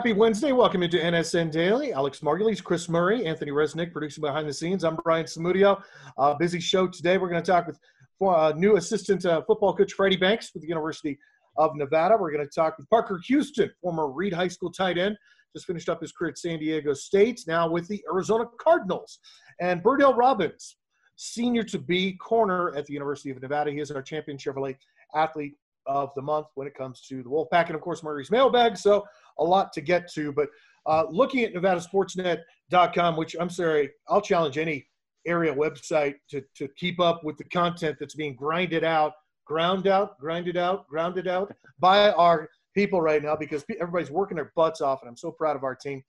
[0.00, 0.52] Happy Wednesday.
[0.52, 1.92] Welcome into NSN Daily.
[1.92, 4.82] Alex Margulies, Chris Murray, Anthony Resnick producing behind the scenes.
[4.82, 5.82] I'm Brian Samudio.
[6.16, 7.18] Uh, busy show today.
[7.18, 7.78] We're going to talk with
[8.26, 11.18] uh, new assistant uh, football coach Freddie Banks with the University
[11.58, 12.16] of Nevada.
[12.18, 15.18] We're going to talk with Parker Houston, former Reed High School tight end.
[15.54, 19.18] Just finished up his career at San Diego State, now with the Arizona Cardinals.
[19.60, 20.76] And Berdale Robins,
[21.16, 23.70] senior to be corner at the University of Nevada.
[23.70, 24.76] He is our champion Chevrolet
[25.14, 27.66] athlete of the month when it comes to the Wolfpack.
[27.66, 28.76] And of course, Murray's mailbag.
[28.76, 29.04] So
[29.40, 30.32] a lot to get to.
[30.32, 30.48] But
[30.86, 34.86] uh, looking at NevadaSportsNet.com, which I'm sorry, I'll challenge any
[35.26, 39.12] area website to, to keep up with the content that's being grinded out,
[39.44, 44.52] ground out, grinded out, grounded out by our people right now because everybody's working their
[44.56, 46.02] butts off, and I'm so proud of our team.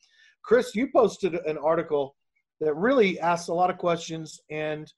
[0.44, 2.16] Chris, you posted an article
[2.60, 4.92] that really asks a lot of questions and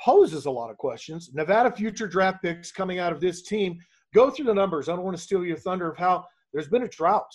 [0.00, 1.30] poses a lot of questions.
[1.32, 3.78] Nevada future draft picks coming out of this team.
[4.14, 4.88] Go through the numbers.
[4.88, 7.32] I don't want to steal your thunder of how there's been a drought.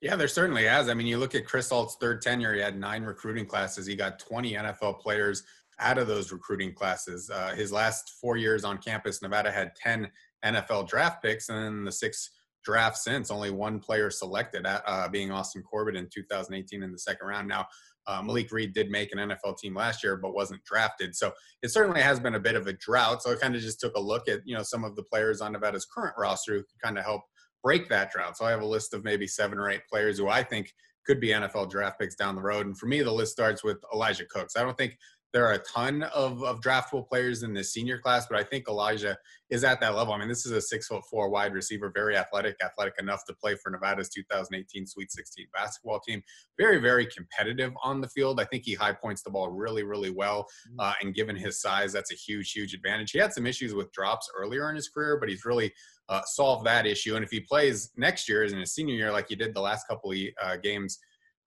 [0.00, 0.88] Yeah, there certainly has.
[0.88, 3.86] I mean, you look at Chris Ault's third tenure, he had nine recruiting classes.
[3.86, 5.44] He got 20 NFL players
[5.78, 7.30] out of those recruiting classes.
[7.30, 10.10] Uh, his last four years on campus, Nevada had 10
[10.44, 12.30] NFL draft picks, and then the six
[12.64, 17.26] drafts since, only one player selected, uh, being Austin Corbett in 2018 in the second
[17.26, 17.48] round.
[17.48, 17.66] Now,
[18.06, 21.14] uh, Malik Reed did make an NFL team last year, but wasn't drafted.
[21.14, 23.22] So it certainly has been a bit of a drought.
[23.22, 25.40] So I kind of just took a look at you know some of the players
[25.40, 27.22] on Nevada's current roster who kind of help
[27.62, 28.36] break that drought.
[28.36, 30.72] So I have a list of maybe seven or eight players who I think
[31.06, 32.66] could be NFL draft picks down the road.
[32.66, 34.56] And for me, the list starts with Elijah Cooks.
[34.56, 34.96] I don't think
[35.32, 38.68] there are a ton of, of draftable players in the senior class, but I think
[38.68, 39.16] Elijah
[39.50, 40.12] is at that level.
[40.12, 43.34] I mean, this is a six foot four wide receiver, very athletic, athletic enough to
[43.34, 46.22] play for Nevada's 2018 Sweet 16 basketball team.
[46.58, 48.40] Very, very competitive on the field.
[48.40, 50.42] I think he high points the ball really, really well.
[50.68, 50.80] Mm-hmm.
[50.80, 53.12] Uh, and given his size, that's a huge, huge advantage.
[53.12, 55.72] He had some issues with drops earlier in his career, but he's really
[56.08, 57.16] uh, solved that issue.
[57.16, 59.60] And if he plays next year as in his senior year, like he did the
[59.60, 60.98] last couple of uh, games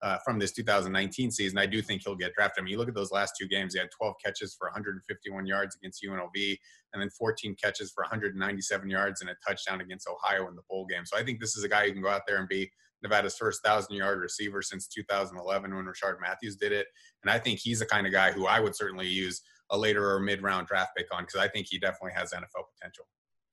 [0.02, 2.62] uh, from this 2019 season, I do think he'll get drafted.
[2.62, 5.46] I mean, you look at those last two games, he had 12 catches for 151
[5.46, 6.58] yards against UNLV,
[6.92, 10.86] and then 14 catches for 197 yards and a touchdown against Ohio in the bowl
[10.86, 11.06] game.
[11.06, 12.70] So I think this is a guy who can go out there and be
[13.02, 16.86] Nevada's first thousand yard receiver since 2011 when Rishard Matthews did it.
[17.22, 20.10] And I think he's the kind of guy who I would certainly use a later
[20.10, 23.06] or mid round draft pick on because I think he definitely has NFL potential.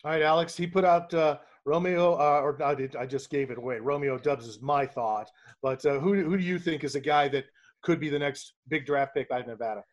[0.04, 0.56] All right, Alex.
[0.58, 3.80] He put out uh, Romeo, uh, or I, did, I just gave it away.
[3.80, 5.32] Romeo Doubs is my thought,
[5.62, 7.46] but uh, who who do you think is a guy that
[7.84, 9.84] could be the next big draft pick by Nevada?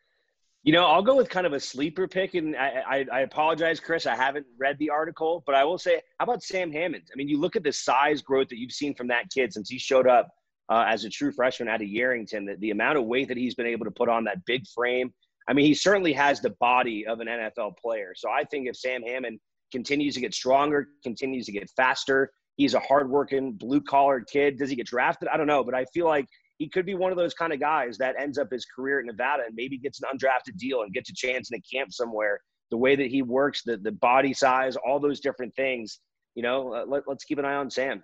[0.63, 3.79] You know, I'll go with kind of a sleeper pick, and I, I, I, apologize,
[3.79, 4.05] Chris.
[4.05, 7.03] I haven't read the article, but I will say, how about Sam Hammond?
[7.11, 9.69] I mean, you look at the size growth that you've seen from that kid since
[9.69, 10.29] he showed up
[10.69, 12.45] uh, as a true freshman out of Yerington.
[12.45, 15.11] The, the amount of weight that he's been able to put on that big frame.
[15.47, 18.13] I mean, he certainly has the body of an NFL player.
[18.15, 19.39] So I think if Sam Hammond
[19.71, 22.31] continues to get stronger, continues to get faster.
[22.57, 24.57] He's a hardworking, blue collar kid.
[24.57, 25.29] Does he get drafted?
[25.29, 26.25] I don't know, but I feel like
[26.57, 29.05] he could be one of those kind of guys that ends up his career at
[29.05, 32.39] Nevada and maybe gets an undrafted deal and gets a chance in a camp somewhere.
[32.69, 35.99] The way that he works, the the body size, all those different things.
[36.35, 38.03] You know, uh, let, let's keep an eye on Sam.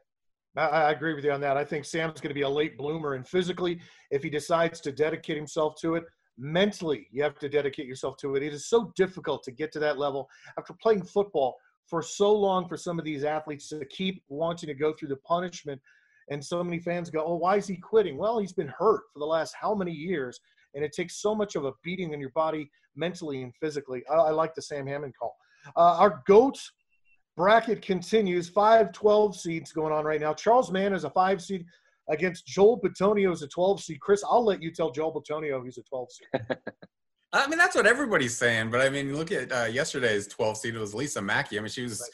[0.58, 1.56] I, agree with you on that.
[1.56, 3.80] I think Sam's going to be a late bloomer, and physically,
[4.10, 6.04] if he decides to dedicate himself to it,
[6.38, 8.44] mentally you have to dedicate yourself to it.
[8.44, 11.56] It is so difficult to get to that level after playing football
[11.86, 15.18] for so long for some of these athletes to keep wanting to go through the
[15.18, 15.82] punishment.
[16.30, 18.18] And so many fans go oh why is he quitting?
[18.18, 20.40] Well he's been hurt for the last how many years?
[20.76, 24.04] And it takes so much of a beating in your body mentally and physically.
[24.12, 25.36] I, I like the sam hammond call.
[25.76, 26.60] Uh, our goat
[27.38, 28.50] bracket continues.
[28.50, 30.34] 5 12 seeds going on right now.
[30.34, 31.66] Charles mann is a five seed
[32.10, 34.00] against Joel Bitonio as a 12 seed.
[34.00, 36.58] Chris, I'll let you tell Joel Bitonio he's a 12 seed.
[37.34, 38.72] I mean, that's what everybody's saying.
[38.72, 40.76] But I mean, look at uh, yesterday's 12 seed.
[40.76, 41.58] It was Lisa Mackey.
[41.58, 42.10] I mean, she was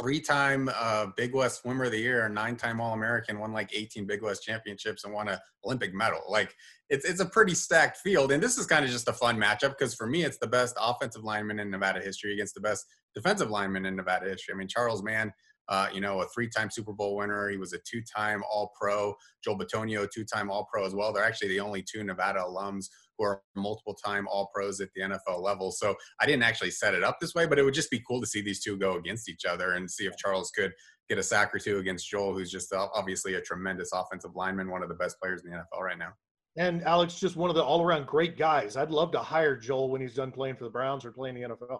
[0.00, 4.42] three-time uh, Big West Swimmer of the Year, nine-time All-American, won like 18 Big West
[4.42, 6.20] championships, and won an Olympic medal.
[6.28, 6.54] Like,
[6.88, 8.30] it's it's a pretty stacked field.
[8.30, 10.76] And this is kind of just a fun matchup because for me, it's the best
[10.80, 14.54] offensive lineman in Nevada history against the best defensive lineman in Nevada history.
[14.54, 15.32] I mean, Charles Mann
[15.68, 17.48] uh, you know, a three-time Super Bowl winner.
[17.48, 19.14] He was a two-time All-Pro.
[19.42, 21.12] Joel Bitonio, two-time All-Pro as well.
[21.12, 22.86] They're actually the only two Nevada alums
[23.18, 25.70] who are multiple-time All-Pros at the NFL level.
[25.70, 28.20] So I didn't actually set it up this way, but it would just be cool
[28.20, 30.72] to see these two go against each other and see if Charles could
[31.08, 34.82] get a sack or two against Joel, who's just obviously a tremendous offensive lineman, one
[34.82, 36.12] of the best players in the NFL right now.
[36.56, 38.76] And Alex, just one of the all-around great guys.
[38.76, 41.42] I'd love to hire Joel when he's done playing for the Browns or playing the
[41.42, 41.78] NFL.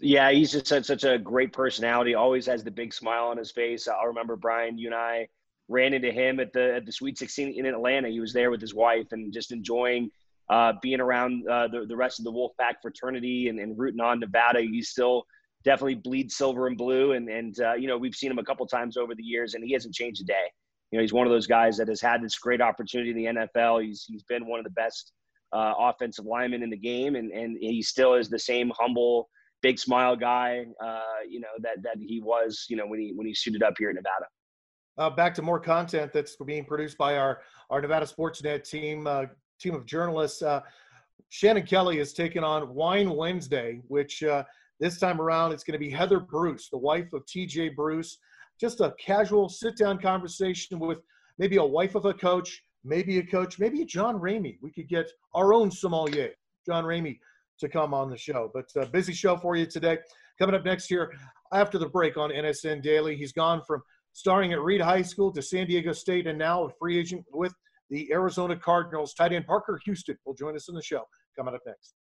[0.00, 2.14] Yeah, he's just such, a great personality.
[2.14, 3.86] Always has the big smile on his face.
[3.86, 5.28] I'll remember Brian, you and I
[5.68, 8.08] ran into him at the at the Sweet 16 in Atlanta.
[8.08, 10.10] He was there with his wife and just enjoying
[10.48, 14.18] uh, being around uh, the, the rest of the Wolfpack fraternity and, and rooting on
[14.18, 14.60] Nevada.
[14.60, 15.24] He's still
[15.64, 17.12] definitely bleeds silver and blue.
[17.12, 19.62] And, and uh, you know, we've seen him a couple times over the years and
[19.62, 20.50] he hasn't changed a day.
[20.90, 23.46] You know, he's one of those guys that has had this great opportunity in the
[23.46, 23.84] NFL.
[23.84, 25.12] He's he's been one of the best
[25.52, 29.28] uh, offensive linemen in the game, and and he still is the same humble,
[29.62, 30.66] big smile guy.
[30.82, 32.66] Uh, you know that that he was.
[32.68, 34.26] You know when he when he suited up here in Nevada.
[34.98, 37.40] Uh, back to more content that's being produced by our
[37.70, 39.24] our Nevada Sportsnet team uh,
[39.60, 40.42] team of journalists.
[40.42, 40.60] Uh,
[41.28, 44.42] Shannon Kelly has taken on Wine Wednesday, which uh,
[44.80, 48.18] this time around it's going to be Heather Bruce, the wife of TJ Bruce.
[48.60, 50.98] Just a casual sit down conversation with
[51.38, 54.58] maybe a wife of a coach, maybe a coach, maybe John Ramey.
[54.60, 56.30] We could get our own sommelier,
[56.66, 57.18] John Ramey,
[57.60, 58.50] to come on the show.
[58.52, 59.98] But a uh, busy show for you today.
[60.38, 61.12] Coming up next year
[61.52, 65.42] after the break on NSN Daily, he's gone from starting at Reed High School to
[65.42, 67.54] San Diego State and now a free agent with
[67.90, 69.14] the Arizona Cardinals.
[69.14, 71.04] Tight end Parker Houston will join us in the show
[71.36, 71.94] coming up next.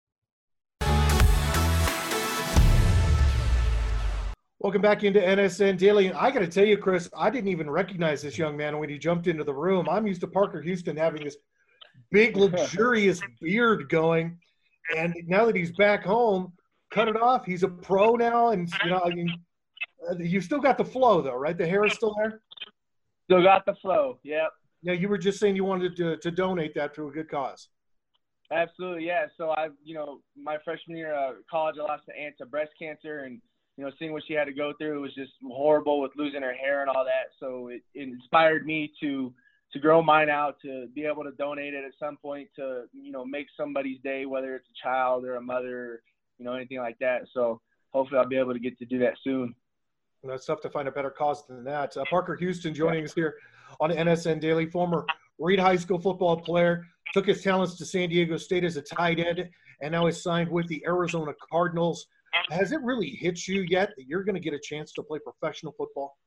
[4.61, 6.07] Welcome back into NSN Daily.
[6.07, 8.89] And I got to tell you, Chris, I didn't even recognize this young man when
[8.89, 9.87] he jumped into the room.
[9.89, 11.37] I'm used to Parker Houston having this
[12.11, 14.37] big, luxurious beard going.
[14.97, 16.53] And now that he's back home,
[16.91, 17.45] cut it off.
[17.45, 18.49] He's a pro now.
[18.49, 19.31] And, you know, I mean,
[20.09, 21.57] uh, you still got the flow, though, right?
[21.57, 22.41] The hair is still there?
[23.25, 24.49] Still got the flow, yep.
[24.81, 27.67] Yeah, you were just saying you wanted to, to donate that to a good cause.
[28.51, 29.27] Absolutely, yeah.
[29.37, 32.71] So I, you know, my freshman year of college, I lost an aunt to breast
[32.81, 33.39] cancer, and
[33.77, 36.53] you know, seeing what she had to go through was just horrible with losing her
[36.53, 37.27] hair and all that.
[37.39, 39.31] So it, it inspired me to
[39.73, 43.11] to grow mine out, to be able to donate it at some point to you
[43.11, 46.01] know make somebody's day, whether it's a child or a mother,
[46.37, 47.27] you know, anything like that.
[47.33, 47.61] So
[47.93, 49.53] hopefully, I'll be able to get to do that soon.
[50.23, 51.95] And it's tough to find a better cause than that.
[51.95, 53.35] Uh, Parker Houston joining us here
[53.79, 55.05] on NSN Daily, former
[55.37, 59.19] Reed High School football player, took his talents to San Diego State as a tight
[59.19, 59.47] end,
[59.81, 62.07] and now is signed with the Arizona Cardinals.
[62.51, 65.19] Has it really hit you yet that you're going to get a chance to play
[65.19, 66.17] professional football?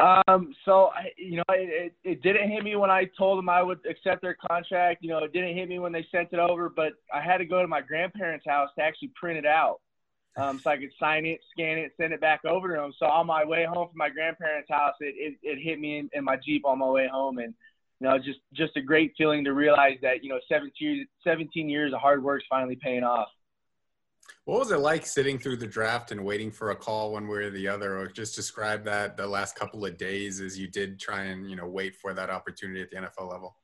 [0.00, 3.62] Um, so you know, it, it, it didn't hit me when I told them I
[3.62, 5.02] would accept their contract.
[5.02, 7.44] You know, it didn't hit me when they sent it over, but I had to
[7.44, 9.80] go to my grandparents' house to actually print it out,
[10.36, 12.92] um, so I could sign it, scan it, send it back over to them.
[12.98, 16.10] So on my way home from my grandparents' house, it it, it hit me in,
[16.14, 17.52] in my Jeep on my way home, and
[18.00, 21.68] you know, just just a great feeling to realize that you know 17 years, 17
[21.68, 23.28] years of hard work is finally paying off.
[24.50, 27.38] What was it like sitting through the draft and waiting for a call one way
[27.44, 30.98] or the other, or just describe that the last couple of days as you did
[30.98, 33.54] try and you know wait for that opportunity at the NFL level?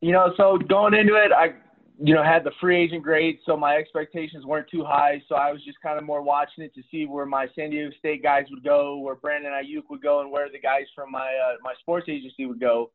[0.00, 1.54] You know, so going into it, I
[2.00, 5.20] you know had the free agent grade, so my expectations weren't too high.
[5.28, 7.90] So I was just kind of more watching it to see where my San Diego
[7.98, 11.26] State guys would go, where Brandon Aiyuk would go, and where the guys from my
[11.26, 12.92] uh, my sports agency would go.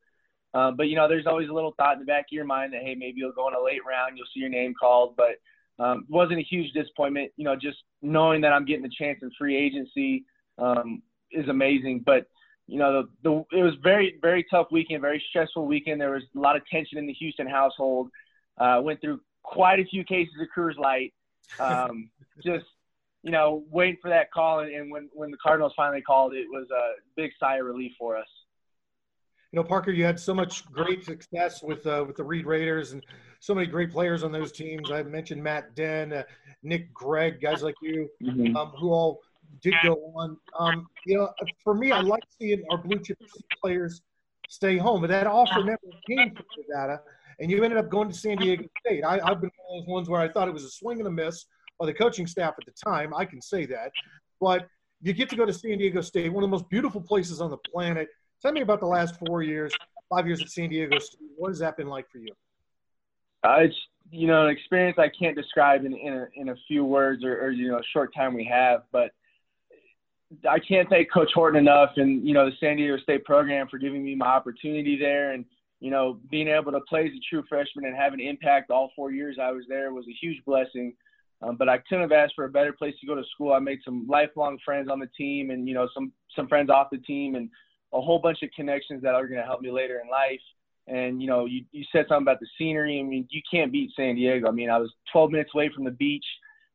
[0.54, 2.72] Um, but you know, there's always a little thought in the back of your mind
[2.72, 5.18] that hey, maybe you'll go in a late round, you'll see your name called.
[5.18, 5.42] But
[5.80, 7.32] um, wasn't a huge disappointment.
[7.38, 10.26] You know, just knowing that I'm getting a chance in free agency
[10.58, 11.02] um,
[11.32, 12.04] is amazing.
[12.06, 12.28] But
[12.68, 16.00] you know, the, the it was very very tough weekend, very stressful weekend.
[16.00, 18.10] There was a lot of tension in the Houston household.
[18.58, 21.14] Uh, went through quite a few cases of Coors Light.
[21.60, 22.10] Um,
[22.44, 22.66] just
[23.22, 26.48] you know, waiting for that call, and, and when when the Cardinals finally called, it
[26.50, 28.28] was a big sigh of relief for us
[29.56, 32.92] you know, Parker, you had so much great success with uh, with the Reed Raiders
[32.92, 33.02] and
[33.40, 34.92] so many great players on those teams.
[34.92, 36.24] I mentioned Matt Den, uh,
[36.62, 38.54] Nick Gregg, guys like you, mm-hmm.
[38.58, 39.22] um, who all
[39.62, 40.36] did go on.
[40.60, 41.30] Um, you know,
[41.64, 43.18] for me, I like seeing our blue chip
[43.62, 44.02] players
[44.50, 47.00] stay home, but that offer never came from Nevada,
[47.40, 49.06] and you ended up going to San Diego State.
[49.06, 51.08] I, have been one of those ones where I thought it was a swing and
[51.08, 51.46] a miss
[51.80, 53.14] by the coaching staff at the time.
[53.14, 53.94] I can say that,
[54.42, 54.68] but
[55.02, 57.50] you get to go to San Diego State, one of the most beautiful places on
[57.50, 58.10] the planet
[58.46, 59.74] Tell me about the last four years,
[60.08, 61.20] five years at San Diego State.
[61.36, 62.32] What has that been like for you?
[63.44, 63.76] Uh, it's
[64.12, 67.42] you know an experience I can't describe in in a, in a few words or,
[67.42, 69.10] or you know a short time we have, but
[70.48, 73.80] I can't thank Coach Horton enough and you know the San Diego State program for
[73.80, 75.44] giving me my opportunity there and
[75.80, 78.92] you know being able to play as a true freshman and have an impact all
[78.96, 80.94] four years I was there was a huge blessing.
[81.42, 83.54] Um, but I couldn't have asked for a better place to go to school.
[83.54, 86.90] I made some lifelong friends on the team and you know some some friends off
[86.92, 87.50] the team and
[87.96, 90.42] a whole bunch of connections that are going to help me later in life.
[90.88, 93.00] And you know, you, you said something about the scenery.
[93.00, 94.48] I mean, you can't beat San Diego.
[94.48, 96.26] I mean, I was 12 minutes away from the beach.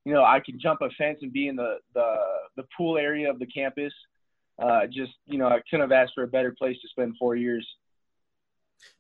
[0.05, 2.17] You know, I could jump a fence and be in the the
[2.57, 3.93] the pool area of the campus.
[4.61, 7.37] Uh, just you know, I couldn't have asked for a better place to spend four
[7.37, 7.67] years.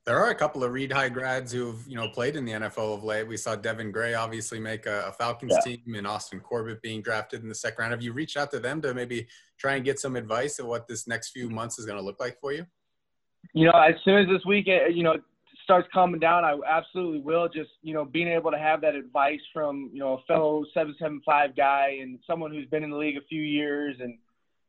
[0.06, 2.94] There are a couple of Reed High grads who've you know played in the NFL
[2.94, 3.26] of late.
[3.26, 5.76] We saw Devin Gray obviously make a, a Falcons yeah.
[5.76, 7.92] team, and Austin Corbett being drafted in the second round.
[7.92, 10.88] Have you reached out to them to maybe try and get some advice of what
[10.88, 12.66] this next few months is going to look like for you?
[13.52, 15.16] You know, as soon as this weekend, eh, you know,
[15.64, 17.49] starts calming down, I absolutely will.
[17.49, 20.94] Just you know, being able to have that advice from you know a fellow seven
[20.99, 24.18] seven five guy and someone who's been in the league a few years and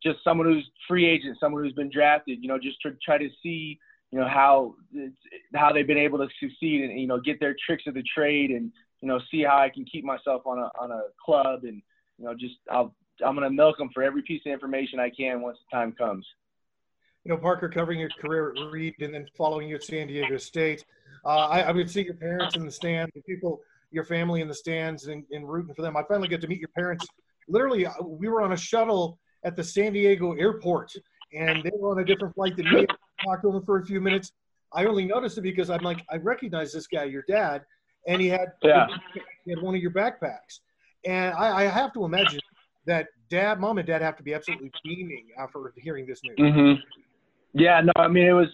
[0.04, 2.40] just someone who's free agent, someone who's been drafted.
[2.42, 3.80] You know, just to try to see
[4.12, 4.76] you know how
[5.56, 8.52] how they've been able to succeed and you know get their tricks of the trade
[8.52, 11.82] and you know see how I can keep myself on a on a club and
[12.18, 12.94] you know just I'll
[13.26, 16.26] I'm gonna milk them for every piece of information I can once the time comes.
[17.24, 20.38] You know, Parker, covering your career at Reed and then following you at San Diego
[20.38, 20.84] State,
[21.24, 24.56] uh, I, I, would see your parents in the stands, people, your family in the
[24.56, 25.96] stands, and, and rooting for them.
[25.96, 27.06] I finally get to meet your parents.
[27.48, 30.92] Literally, uh, we were on a shuttle at the San Diego airport,
[31.32, 32.88] and they were on a different flight than me.
[33.26, 34.32] Talked to them for a few minutes.
[34.74, 37.64] I only noticed it because I'm like, I recognize this guy, your dad,
[38.08, 38.88] and he had yeah.
[39.46, 40.60] he had one of your backpacks,
[41.06, 42.40] and I, I have to imagine
[42.86, 46.38] that dad, mom, and dad have to be absolutely beaming after hearing this news.
[46.40, 46.82] Mm-hmm.
[47.54, 48.48] Yeah, no, I mean it was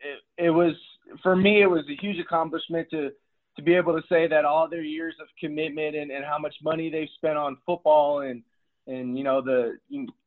[0.00, 0.74] it, it was
[1.22, 3.10] for me it was a huge accomplishment to
[3.56, 6.54] to be able to say that all their years of commitment and, and how much
[6.62, 8.42] money they've spent on football and
[8.86, 9.76] and you know the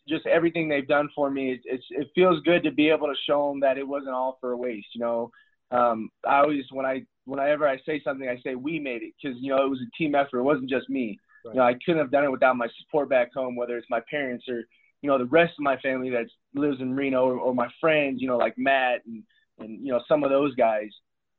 [0.07, 3.15] just everything they've done for me it, it's it feels good to be able to
[3.27, 5.29] show them that it wasn't all for a waste you know
[5.71, 9.37] um i always when i whenever i say something i say we made it because
[9.41, 11.53] you know it was a team effort it wasn't just me right.
[11.53, 14.01] you know i couldn't have done it without my support back home whether it's my
[14.09, 14.63] parents or
[15.05, 18.23] you know the rest of my family that lives in Reno or, or my friends,
[18.23, 19.21] you know like Matt and
[19.59, 20.89] and you know some of those guys.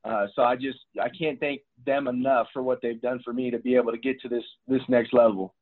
[0.04, 3.50] Uh, so I just I can't thank them enough for what they've done for me
[3.50, 5.55] to be able to get to this this next level.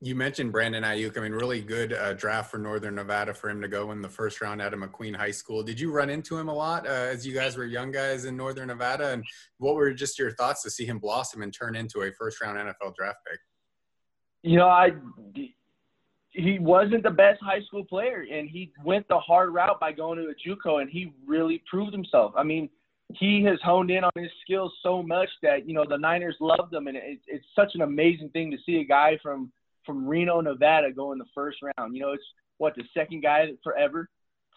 [0.00, 1.16] You mentioned Brandon Aiyuk.
[1.16, 4.08] I mean, really good uh, draft for Northern Nevada for him to go in the
[4.08, 5.62] first round out of McQueen High School.
[5.62, 8.36] Did you run into him a lot uh, as you guys were young guys in
[8.36, 9.12] Northern Nevada?
[9.12, 9.24] And
[9.58, 12.58] what were just your thoughts to see him blossom and turn into a first round
[12.58, 13.38] NFL draft pick?
[14.42, 14.90] You know, I
[16.34, 20.18] he wasn't the best high school player, and he went the hard route by going
[20.18, 22.32] to a JUCO, and he really proved himself.
[22.36, 22.68] I mean,
[23.14, 26.74] he has honed in on his skills so much that you know the Niners loved
[26.74, 29.52] him, and it, it's such an amazing thing to see a guy from
[29.84, 31.94] from Reno, Nevada, go in the first round.
[31.94, 32.24] You know, it's
[32.58, 34.08] what the second guy forever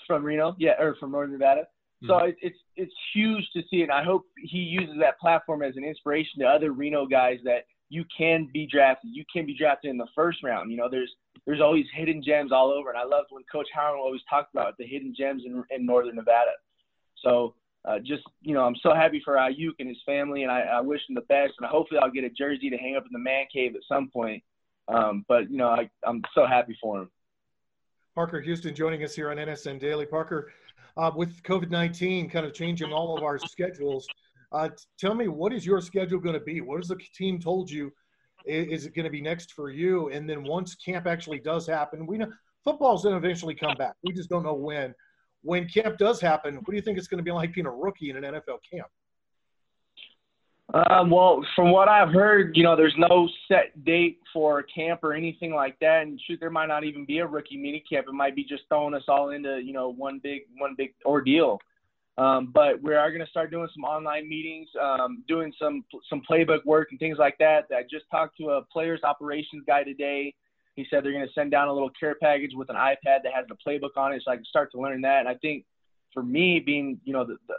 [0.05, 1.67] from Reno, yeah, or from Northern Nevada.
[2.05, 2.29] So mm-hmm.
[2.29, 5.83] it, it's it's huge to see, and I hope he uses that platform as an
[5.83, 9.11] inspiration to other Reno guys that you can be drafted.
[9.13, 10.71] You can be drafted in the first round.
[10.71, 11.11] You know, there's
[11.47, 12.89] there's always hidden gems all over.
[12.89, 16.15] And I loved when Coach Howard always talked about the hidden gems in, in Northern
[16.15, 16.51] Nevada.
[17.23, 17.55] So
[17.85, 20.81] uh, just, you know, I'm so happy for Aiyuk and his family, and I, I
[20.81, 21.53] wish him the best.
[21.59, 24.09] And hopefully I'll get a jersey to hang up in the man cave at some
[24.09, 24.43] point.
[24.87, 27.09] Um, but, you know, I, I'm so happy for him.
[28.15, 30.05] Parker Houston joining us here on NSN Daily.
[30.05, 30.51] Parker,
[30.95, 34.07] uh, with COVID 19 kind of changing all of our schedules,
[34.51, 36.61] uh, tell me, what is your schedule going to be?
[36.61, 37.91] What has the team told you
[38.45, 40.09] is it going to be next for you?
[40.09, 42.31] And then once camp actually does happen, we know
[42.63, 43.93] football's going to eventually come back.
[44.03, 44.93] We just don't know when.
[45.43, 47.71] When camp does happen, what do you think it's going to be like being a
[47.71, 48.87] rookie in an NFL camp?
[50.73, 55.13] Um, well, from what I've heard, you know, there's no set date for camp or
[55.13, 56.01] anything like that.
[56.01, 58.07] And shoot, there might not even be a rookie mini camp.
[58.09, 61.59] It might be just throwing us all into, you know, one big one big ordeal.
[62.17, 66.21] Um, but we are going to start doing some online meetings, um, doing some some
[66.29, 67.67] playbook work and things like that.
[67.71, 70.33] I just talked to a players operations guy today.
[70.75, 73.33] He said they're going to send down a little care package with an iPad that
[73.33, 75.19] has the playbook on it, so I can start to learn that.
[75.19, 75.63] And I think
[76.13, 77.55] for me, being you know the, the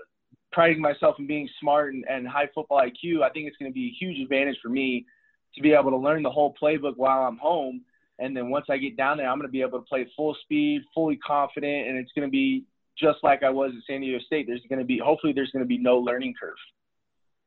[0.52, 3.75] priding myself in being smart and, and high football IQ, I think it's going to
[3.75, 5.07] be a huge advantage for me
[5.55, 7.83] to be able to learn the whole playbook while I'm home.
[8.19, 10.37] And then once I get down there, I'm going to be able to play full
[10.43, 12.64] speed, fully confident, and it's going to be
[12.99, 15.64] just like I was at San Diego State, there's going to be hopefully there's going
[15.64, 16.57] to be no learning curve.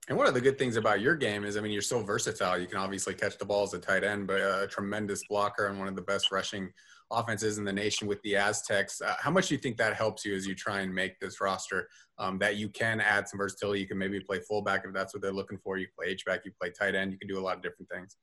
[0.08, 2.58] And one of the good things about your game is, I mean, you're so versatile.
[2.58, 5.78] You can obviously catch the ball as a tight end, but a tremendous blocker and
[5.78, 6.72] one of the best rushing
[7.12, 9.02] offenses in the nation with the Aztecs.
[9.02, 11.42] Uh, how much do you think that helps you as you try and make this
[11.42, 11.88] roster?
[12.18, 13.82] Um, that you can add some versatility.
[13.82, 15.78] You can maybe play fullback if that's what they're looking for.
[15.78, 17.12] You play H back, you play tight end.
[17.12, 18.18] You can do a lot of different things.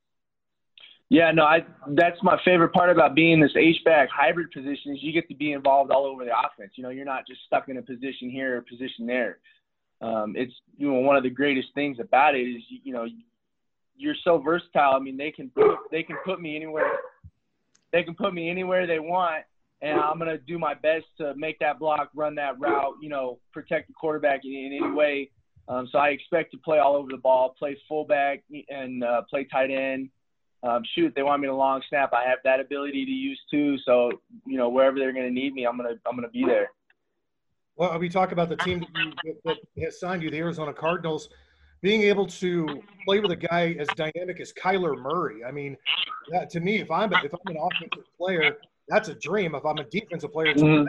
[1.09, 5.01] Yeah, no, I that's my favorite part about being this H back hybrid position is
[5.01, 6.73] you get to be involved all over the offense.
[6.75, 9.39] You know, you're not just stuck in a position here or position there.
[10.01, 13.07] Um, it's you know one of the greatest things about it is you know
[13.99, 14.93] you're so versatile.
[14.95, 15.51] I mean, they can
[15.91, 16.91] they can put me anywhere.
[17.91, 19.45] They can put me anywhere they want,
[19.81, 23.39] and I'm gonna do my best to make that block, run that route, you know,
[23.53, 25.31] protect the quarterback in, in any way.
[25.67, 29.45] Um, so I expect to play all over the ball, play fullback, and uh, play
[29.45, 30.09] tight end
[30.63, 32.11] um, shoot, they want me to long snap.
[32.13, 33.77] I have that ability to use too.
[33.85, 34.11] So
[34.45, 36.71] you know, wherever they're going to need me, I'm gonna I'm gonna be there.
[37.75, 41.29] Well, we talk about the team that, you, that has signed you, the Arizona Cardinals,
[41.81, 45.43] being able to play with a guy as dynamic as Kyler Murray.
[45.43, 45.77] I mean,
[46.31, 48.57] that, to me, if I'm if I'm an offensive player,
[48.87, 49.55] that's a dream.
[49.55, 50.85] If I'm a defensive player, mm-hmm.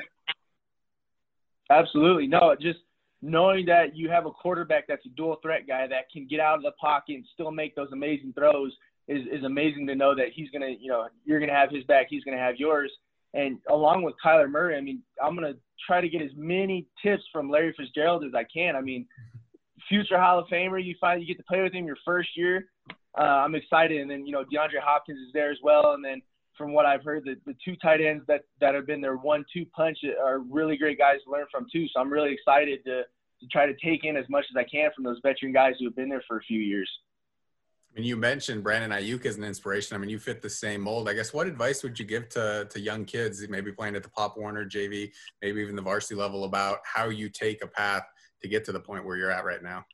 [1.70, 2.56] absolutely no.
[2.61, 2.80] Just
[3.23, 6.56] knowing that you have a quarterback that's a dual threat guy that can get out
[6.56, 8.75] of the pocket and still make those amazing throws
[9.09, 11.70] is, is amazing to know that he's going to, you know, you're going to have
[11.70, 12.90] his back, he's going to have yours.
[13.35, 15.54] And along with Kyler Murray, I mean, I'm gonna
[15.87, 18.75] try to get as many tips from Larry Fitzgerald as I can.
[18.75, 19.06] I mean,
[19.90, 22.70] future Hall of Famer, you find you get to play with him your first year.
[23.18, 26.23] Uh, I'm excited, and then you know DeAndre Hopkins is there as well, and then
[26.56, 29.66] from what I've heard, the, the two tight ends that that have been their one-two
[29.76, 31.87] punch are really great guys to learn from too.
[31.88, 33.02] So I'm really excited to
[33.40, 35.87] to try to take in as much as I can from those veteran guys who
[35.87, 36.90] have been there for a few years.
[37.97, 39.97] Mean, you mentioned Brandon Aiyuk as an inspiration.
[39.97, 41.09] I mean, you fit the same mold.
[41.09, 44.11] I guess what advice would you give to to young kids, maybe playing at the
[44.11, 45.11] Pop Warner JV,
[45.42, 48.04] maybe even the varsity level, about how you take a path
[48.42, 49.85] to get to the point where you're at right now?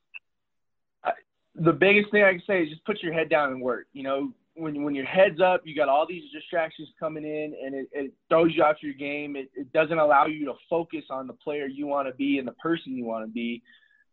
[1.59, 3.87] The biggest thing I can say is just put your head down and work.
[3.95, 7.75] You know, when when your head's up, you got all these distractions coming in, and
[7.75, 9.37] it, it throws you off your game.
[9.37, 12.47] It, it doesn't allow you to focus on the player you want to be and
[12.47, 13.63] the person you want to be.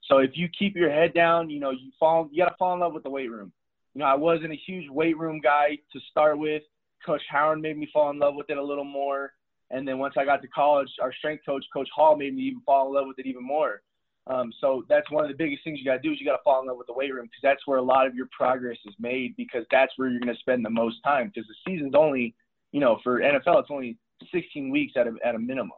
[0.10, 2.30] So if you keep your head down, you know you fall.
[2.32, 3.52] You got to fall in love with the weight room.
[3.94, 6.64] You know, I wasn't a huge weight room guy to start with.
[7.06, 9.34] Coach Howard made me fall in love with it a little more,
[9.72, 12.62] and then once I got to college, our strength coach, Coach Hall, made me even
[12.66, 13.82] fall in love with it even more.
[14.28, 16.38] Um, so that's one of the biggest things you got to do is you got
[16.38, 18.30] to fall in love with the weight room because that's where a lot of your
[18.36, 21.72] progress is made because that's where you're going to spend the most time because the
[21.72, 22.34] season's only,
[22.72, 23.98] you know, for NFL it's only
[24.34, 25.72] 16 weeks at a at a minimum.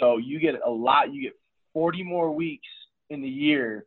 [0.00, 1.12] So you get a lot.
[1.12, 1.38] You get
[1.74, 2.68] 40 more weeks
[3.10, 3.86] in the year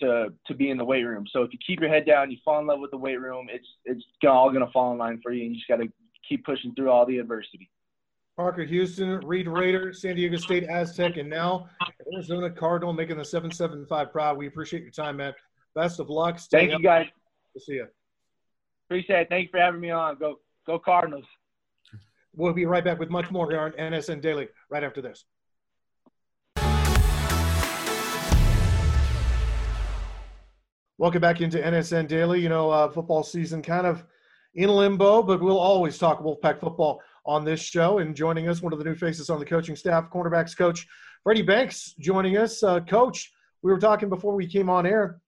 [0.00, 1.26] to to be in the weight room.
[1.30, 3.48] So if you keep your head down, you fall in love with the weight room,
[3.50, 5.92] it's it's all going to fall in line for you, and you just got to
[6.28, 7.70] keep pushing through all the adversity.
[8.36, 11.68] Parker Houston, Reed Raider, San Diego State Aztec, and now
[12.12, 14.36] Arizona Cardinal making the 775 proud.
[14.36, 15.32] We appreciate your time, man.
[15.74, 16.38] Best of luck.
[16.38, 17.06] Stay Thank you, guys.
[17.54, 17.86] We'll see you.
[18.88, 19.28] Appreciate it.
[19.30, 20.18] Thank you for having me on.
[20.18, 21.24] Go, go Cardinals.
[22.34, 25.24] We'll be right back with much more here on NSN Daily right after this.
[30.98, 32.42] Welcome back into NSN Daily.
[32.42, 34.04] You know, uh, football season kind of
[34.54, 37.98] in limbo, but we'll always talk Wolfpack football on this show.
[37.98, 40.86] And joining us, one of the new faces on the coaching staff, cornerbacks coach
[41.22, 42.62] Freddie Banks, joining us.
[42.62, 45.20] Uh, coach, we were talking before we came on air.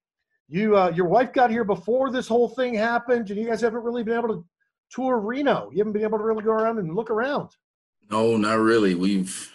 [0.49, 3.83] You, uh, your wife got here before this whole thing happened, and you guys haven't
[3.83, 4.45] really been able to
[4.91, 5.71] tour Reno.
[5.73, 7.51] You haven't been able to really go around and look around.
[8.11, 8.95] No, not really.
[8.95, 9.53] We've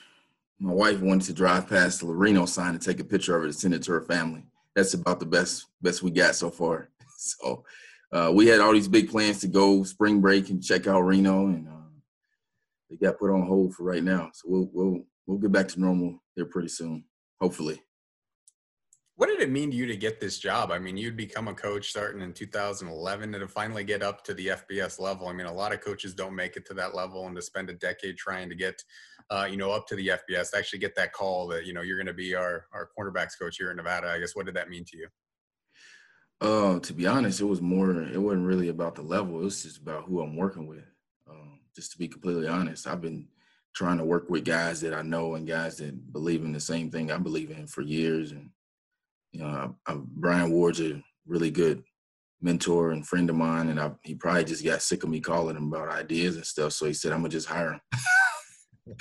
[0.60, 3.48] my wife wanted to drive past the Reno sign and take a picture of it
[3.48, 4.44] and send it to her family.
[4.76, 6.90] That's about the best best we got so far.
[7.26, 7.64] So
[8.12, 11.48] uh, we had all these big plans to go spring break and check out Reno,
[11.48, 11.83] and uh,
[12.90, 14.30] they got put on hold for right now.
[14.34, 17.06] So we'll we'll we'll get back to normal here pretty soon,
[17.40, 17.82] hopefully.
[19.16, 20.72] What did it mean to you to get this job?
[20.72, 24.34] I mean, you'd become a coach starting in 2011 and to finally get up to
[24.34, 25.28] the FBS level.
[25.28, 27.70] I mean, a lot of coaches don't make it to that level, and to spend
[27.70, 28.84] a decade trying to get,
[29.30, 31.82] uh, you know, up to the FBS, to actually get that call that you know
[31.82, 34.10] you're going to be our our cornerbacks coach here in Nevada.
[34.10, 35.08] I guess what did that mean to you?
[36.42, 38.02] Uh, to be honest, it was more.
[38.02, 39.40] It wasn't really about the level.
[39.40, 40.84] It was just about who I'm working with.
[41.76, 43.28] Just to be completely honest, I've been
[43.76, 46.92] trying to work with guys that I know and guys that believe in the same
[46.92, 48.32] thing I believe in for years.
[48.32, 48.50] And
[49.32, 51.84] you know, I, I, Brian Ward's a really good
[52.42, 55.56] mentor and friend of mine, and I, he probably just got sick of me calling
[55.56, 56.74] him about ideas and stuff.
[56.74, 57.82] So he said, "I'm gonna just hire him."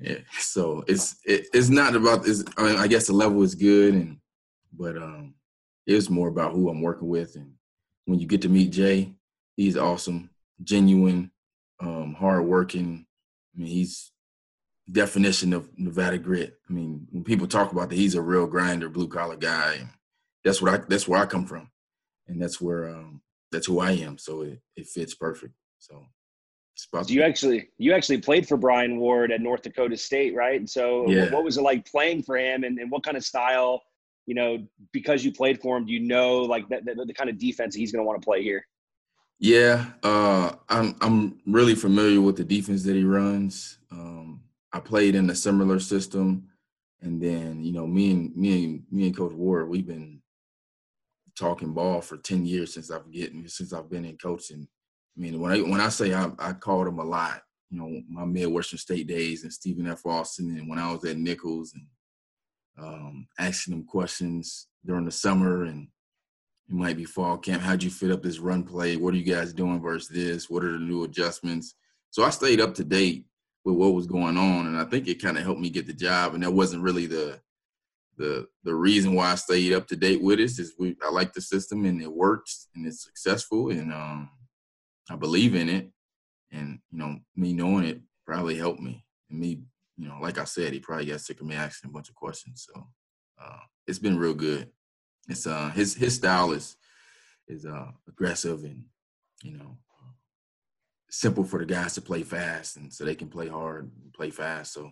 [0.00, 0.18] yeah.
[0.38, 2.44] So it's it, it's not about this.
[2.56, 4.18] I, mean, I guess the level is good, and
[4.72, 5.34] but um,
[5.86, 7.34] it's more about who I'm working with.
[7.36, 7.52] And
[8.04, 9.14] when you get to meet Jay,
[9.56, 10.30] he's awesome,
[10.62, 11.30] genuine,
[11.80, 13.06] um, hardworking.
[13.54, 14.12] I mean, he's
[14.90, 16.58] definition of Nevada grit.
[16.68, 19.88] I mean, when people talk about that, he's a real grinder, blue collar guy.
[20.44, 20.84] That's what I.
[20.88, 21.70] That's where I come from,
[22.28, 24.18] and that's where um, that's who I am.
[24.18, 25.54] So it, it fits perfect.
[25.78, 26.06] So.
[26.76, 30.58] So you actually you actually played for Brian Ward at North Dakota State, right?
[30.58, 31.30] And so yeah.
[31.30, 33.80] what was it like playing for him and, and what kind of style
[34.26, 37.28] you know, because you played for him, do you know like the, the, the kind
[37.28, 38.66] of defense he's going to want to play here?
[39.38, 43.78] Yeah, uh, I'm I'm really familiar with the defense that he runs.
[43.90, 44.42] Um,
[44.72, 46.48] I played in a similar system,
[47.02, 50.22] and then you know me and me and me and Coach Ward, we've been
[51.38, 54.68] talking ball for ten years since I've getting since I've been in coaching.
[55.16, 58.02] I mean, when I when I say I, I called him a lot, you know,
[58.08, 60.06] my Midwestern State days and Stephen F.
[60.06, 61.86] Austin, and when I was at Nicholls and
[62.78, 65.88] um, asking them questions during the summer and
[66.68, 67.62] it might be fall camp.
[67.62, 68.96] How'd you fit up this run play?
[68.96, 70.48] What are you guys doing versus this?
[70.48, 71.74] What are the new adjustments?
[72.10, 73.26] So I stayed up to date
[73.64, 75.92] with what was going on, and I think it kind of helped me get the
[75.92, 76.34] job.
[76.34, 77.40] And that wasn't really the
[78.16, 80.44] the the reason why I stayed up to date with it.
[80.44, 84.30] Is we I like the system and it works and it's successful, and um,
[85.10, 85.90] I believe in it.
[86.50, 89.62] And you know, me knowing it probably helped me, and me
[89.96, 92.14] you know, like I said, he probably got sick of me asking a bunch of
[92.14, 92.66] questions.
[92.68, 92.86] So
[93.40, 94.70] uh, it's been real good.
[95.28, 96.76] It's uh his his style is
[97.48, 98.84] is uh aggressive and
[99.42, 99.78] you know
[101.14, 104.30] simple for the guys to play fast, and so they can play hard, and play
[104.30, 104.72] fast.
[104.72, 104.90] So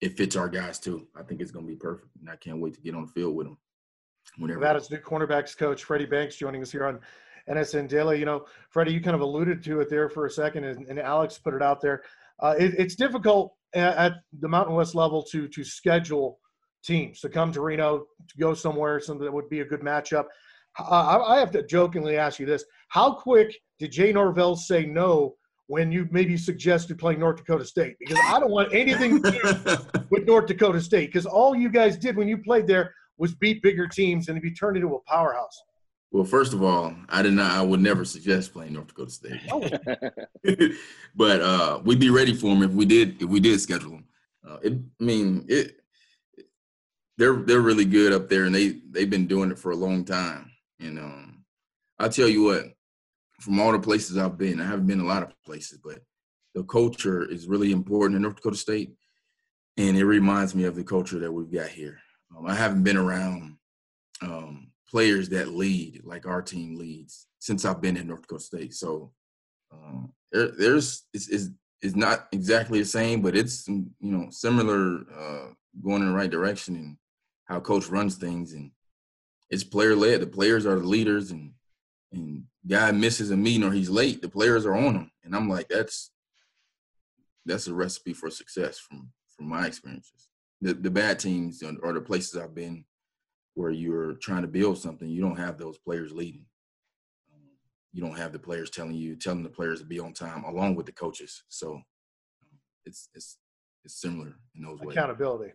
[0.00, 1.08] it fits our guys too.
[1.16, 3.12] I think it's going to be perfect, and I can't wait to get on the
[3.12, 3.58] field with them.
[4.38, 4.60] Whenever.
[4.60, 6.98] Nevada's new cornerbacks coach Freddie Banks joining us here on
[7.48, 8.18] NSN Daily.
[8.18, 10.98] You know, Freddie, you kind of alluded to it there for a second, and, and
[10.98, 12.02] Alex put it out there.
[12.40, 16.38] Uh, it, it's difficult at, the Mountain West level to to schedule
[16.84, 20.26] teams to come to Reno to go somewhere, something that would be a good matchup.
[20.78, 20.82] Uh,
[21.18, 25.34] I, I have to jokingly ask you this: How quick did Jay Norvell say no
[25.66, 27.96] when you maybe suggested playing North Dakota State?
[27.98, 31.06] Because I don't want anything to do with North Dakota State.
[31.06, 34.50] Because all you guys did when you played there was beat bigger teams and be
[34.50, 35.62] turned into a powerhouse.
[36.10, 37.50] Well, first of all, I did not.
[37.52, 39.40] I would never suggest playing North Dakota State.
[39.50, 39.68] Oh.
[41.16, 43.20] but uh, we'd be ready for them if we did.
[43.20, 44.04] If we did schedule them,
[44.48, 45.80] uh, it, I mean, it.
[47.16, 50.04] They're they're really good up there, and they they've been doing it for a long
[50.04, 50.50] time.
[50.80, 51.44] And um,
[51.98, 52.64] I tell you what,
[53.40, 56.00] from all the places I've been, I haven't been a lot of places, but
[56.54, 58.94] the culture is really important in North Dakota State,
[59.76, 61.98] and it reminds me of the culture that we've got here.
[62.36, 63.56] Um, I haven't been around
[64.22, 68.74] um, players that lead like our team leads since I've been in North Dakota State.
[68.74, 69.12] So
[69.72, 71.48] um, there, there's it's, it's,
[71.82, 75.46] it's not exactly the same, but it's you know similar, uh,
[75.84, 76.96] going in the right direction and
[77.44, 78.70] how coach runs things and
[79.50, 80.20] it's player led.
[80.20, 81.52] The players are the leaders and
[82.12, 85.10] and guy misses a meeting or he's late, the players are on him.
[85.24, 86.10] And I'm like, that's
[87.44, 90.28] that's a recipe for success from from my experiences.
[90.60, 92.84] The the bad teams or the places I've been
[93.54, 96.46] where you're trying to build something, you don't have those players leading.
[97.92, 100.74] You don't have the players telling you, telling the players to be on time, along
[100.74, 101.44] with the coaches.
[101.48, 101.80] So
[102.84, 103.38] it's it's
[103.84, 104.96] it's similar in those ways.
[104.96, 105.52] Accountability.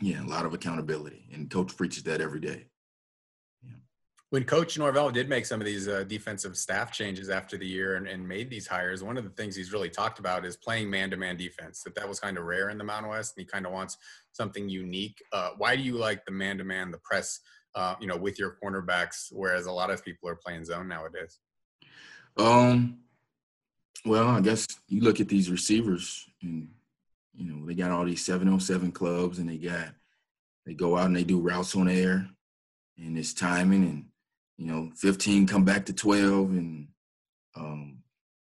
[0.00, 2.64] Yeah, a lot of accountability, and coach preaches that every day
[3.62, 3.74] Yeah.
[4.30, 7.96] when Coach Norvell did make some of these uh, defensive staff changes after the year
[7.96, 10.88] and, and, made these hires, one of the things he's really talked about is playing
[10.88, 11.82] man-to-man defense.
[11.82, 13.98] That that was kind of rare in the Mountain West, and he kind of wants
[14.32, 15.22] something unique.
[15.32, 17.40] Uh, why do you like the man-to-man, the press,
[17.74, 21.40] uh, you know, with your cornerbacks, whereas a lot of people are playing zone nowadays?
[22.38, 23.00] Um,
[24.06, 26.68] well, I guess you look at these receivers, and
[27.34, 29.88] you know they got all these 707 clubs, and they got
[30.66, 32.26] they go out and they do routes on air,
[32.98, 34.04] and it's timing and
[34.60, 36.88] you know, 15 come back to 12 and
[37.56, 38.00] um,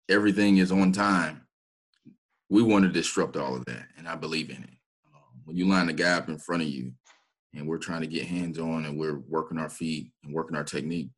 [0.09, 1.43] everything is on time.
[2.49, 4.77] We want to disrupt all of that, and I believe in it.
[5.13, 6.91] Um, when you line the guy up in front of you
[7.53, 10.63] and we're trying to get hands on and we're working our feet and working our
[10.63, 11.11] technique,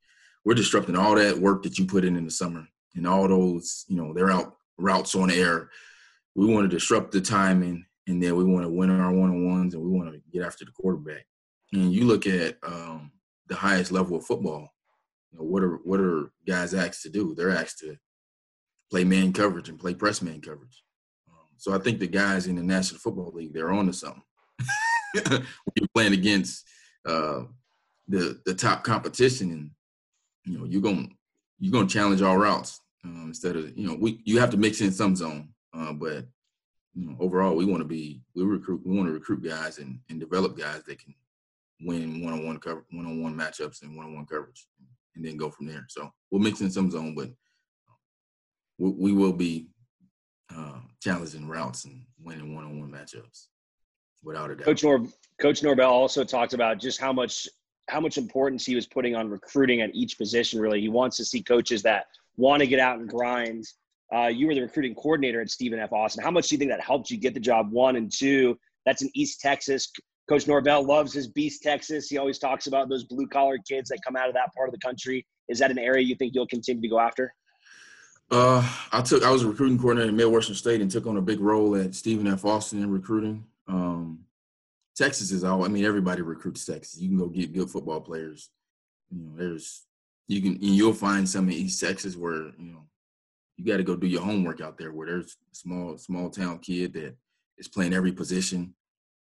[0.43, 3.85] we're disrupting all that work that you put in in the summer and all those,
[3.87, 5.69] you know, they're out routes on air.
[6.39, 9.45] We want to disrupt the timing and then we want to win our one on
[9.45, 11.25] ones and we want to get after the quarterback.
[11.73, 13.11] And you look at um,
[13.47, 14.73] the highest level of football,
[15.33, 17.35] you know, what are what are guys asked to do?
[17.35, 17.97] They're asked to
[18.89, 20.81] play man coverage and play press man coverage.
[21.27, 24.23] Um, so I think the guys in the National Football League they're on to something.
[25.75, 26.65] you're playing against
[27.05, 27.41] uh,
[28.07, 29.71] the the top competition, and
[30.45, 31.09] you know you're gonna
[31.59, 34.79] you're gonna challenge all routes um, instead of you know we you have to mix
[34.79, 36.25] in some zone, uh, but
[36.95, 39.99] you know overall we want to be we recruit we want to recruit guys and,
[40.09, 41.13] and develop guys that can
[41.81, 44.67] win one on one cover one on one matchups and one on one coverage
[45.19, 45.85] and then go from there.
[45.89, 47.29] So we'll mix in some zone, but
[48.77, 49.67] we, we will be
[50.55, 53.47] uh, challenging routes and winning one-on-one matchups
[54.23, 54.65] without a doubt.
[54.65, 55.05] Coach Nor
[55.39, 57.47] Coach Norvell also talked about just how much
[57.89, 60.59] how much importance he was putting on recruiting at each position.
[60.59, 62.05] Really, he wants to see coaches that
[62.37, 63.65] want to get out and grind.
[64.13, 65.93] Uh, you were the recruiting coordinator at Stephen F.
[65.93, 66.23] Austin.
[66.23, 67.71] How much do you think that helped you get the job?
[67.71, 68.57] One and two.
[68.85, 69.91] That's in East Texas.
[70.27, 72.07] Coach Norvell loves his Beast Texas.
[72.07, 74.73] He always talks about those blue collar kids that come out of that part of
[74.73, 75.25] the country.
[75.47, 77.33] Is that an area you think you'll continue to go after?
[78.31, 81.21] Uh, I took I was a recruiting coordinator at Midwestern State and took on a
[81.21, 82.45] big role at Stephen F.
[82.45, 83.43] Austin in recruiting.
[83.67, 84.19] Um,
[84.95, 85.65] Texas is all.
[85.65, 86.99] I mean, everybody recruits Texas.
[86.99, 88.49] You can go get good football players.
[89.09, 89.85] You know, there's
[90.27, 92.85] you can you'll find some in East Texas where you know
[93.59, 94.93] you got to go do your homework out there.
[94.93, 97.15] Where there's a small small town kid that
[97.57, 98.73] is playing every position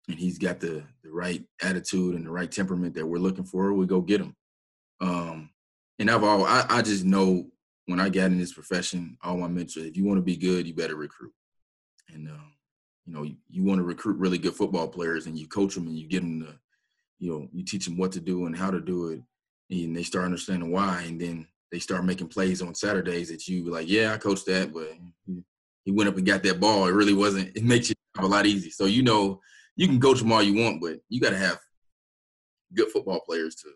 [0.09, 3.73] and he's got the the right attitude and the right temperament that we're looking for,
[3.73, 4.37] we go get him.
[5.01, 5.51] Um,
[5.99, 7.47] and I've all I, I just know
[7.87, 10.67] when I got in this profession, all my mentors, if you want to be good,
[10.67, 11.33] you better recruit.
[12.13, 12.53] And um,
[13.07, 15.87] you know, you, you want to recruit really good football players, and you coach them,
[15.87, 16.55] and you get them to,
[17.19, 19.23] you know, you teach them what to do and how to do it,
[19.71, 23.71] and they start understanding why, and then they start making plays on Saturdays that you
[23.71, 24.93] like, yeah, I coached that, but
[25.85, 26.87] he went up and got that ball.
[26.87, 27.57] It really wasn't.
[27.57, 28.71] It makes you a lot easy.
[28.71, 29.41] So you know
[29.77, 31.59] you can coach them all you want, but you got to have
[32.75, 33.71] good football players to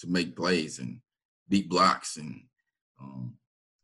[0.00, 1.00] to make plays and
[1.48, 2.16] beat blocks.
[2.16, 2.42] And
[3.00, 3.34] um,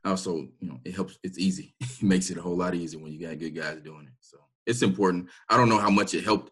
[0.04, 1.18] also, you know, it helps.
[1.22, 1.74] It's easy.
[1.80, 4.14] it makes it a whole lot easier when you got good guys doing it.
[4.20, 5.28] So it's important.
[5.48, 6.50] I don't know how much it helped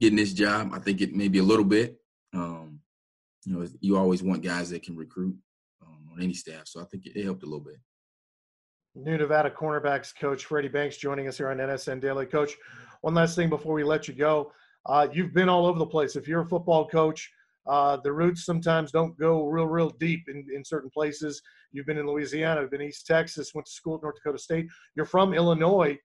[0.00, 0.70] getting this job.
[0.72, 1.96] I think it maybe a little bit.
[2.32, 2.80] Um,
[3.44, 5.36] you know, you always want guys that can recruit
[6.16, 6.62] on any staff.
[6.66, 7.76] So I think it, it helped a little bit.
[8.94, 12.24] New Nevada cornerbacks coach Freddie Banks joining us here on NSN Daily.
[12.24, 12.54] Coach,
[13.02, 14.52] one last thing before we let you go.
[14.86, 16.16] Uh, you've been all over the place.
[16.16, 17.30] If you're a football coach,
[17.66, 21.42] uh, the roots sometimes don't go real, real deep in, in certain places.
[21.72, 24.68] You've been in Louisiana, you've been East Texas, went to school at North Dakota State.
[24.94, 25.98] You're from Illinois.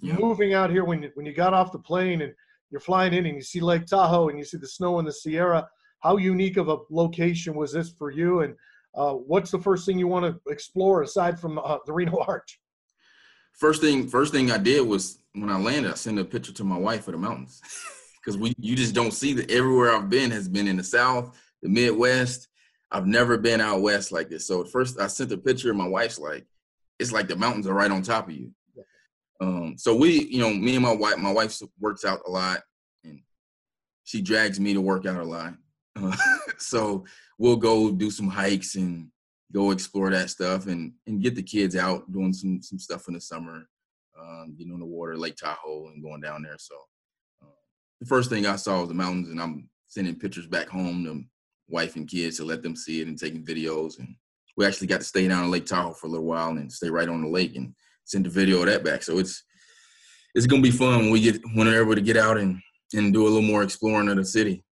[0.00, 0.14] Yeah.
[0.14, 2.32] Moving out here when when you got off the plane and
[2.70, 5.12] you're flying in and you see Lake Tahoe and you see the snow in the
[5.12, 5.68] Sierra.
[5.98, 8.40] How unique of a location was this for you?
[8.40, 8.54] And
[8.94, 12.58] uh, what's the first thing you want to explore aside from uh, the Reno Arch?
[13.54, 16.64] First thing, first thing I did was when I landed, I sent a picture to
[16.64, 17.60] my wife of the mountains.
[18.20, 21.38] because we you just don't see that everywhere I've been has been in the South,
[21.62, 22.48] the Midwest.
[22.92, 24.46] I've never been out west like this.
[24.46, 26.46] So first I sent a picture, and my wife's like,
[26.98, 28.52] "It's like the mountains are right on top of you."
[29.40, 32.60] Um, so we, you know, me and my wife, my wife works out a lot,
[33.04, 33.20] and
[34.04, 35.54] she drags me to work out a lot.
[35.96, 36.16] Uh,
[36.58, 37.04] so
[37.38, 39.08] we'll go do some hikes and
[39.52, 43.14] go explore that stuff, and and get the kids out doing some some stuff in
[43.14, 43.68] the summer,
[44.18, 46.56] um, you know, in the water, Lake Tahoe, and going down there.
[46.58, 46.74] So
[48.00, 51.24] the first thing I saw was the mountains, and I'm sending pictures back home to
[51.68, 53.98] wife and kids to let them see it and taking videos.
[53.98, 54.16] And
[54.56, 56.90] we actually got to stay down in Lake Tahoe for a little while and stay
[56.90, 57.74] right on the lake and
[58.04, 59.02] send a video of that back.
[59.02, 59.44] So it's
[60.34, 62.60] it's gonna be fun when we get when we're able to get out and
[62.92, 64.64] and do a little more exploring of the city.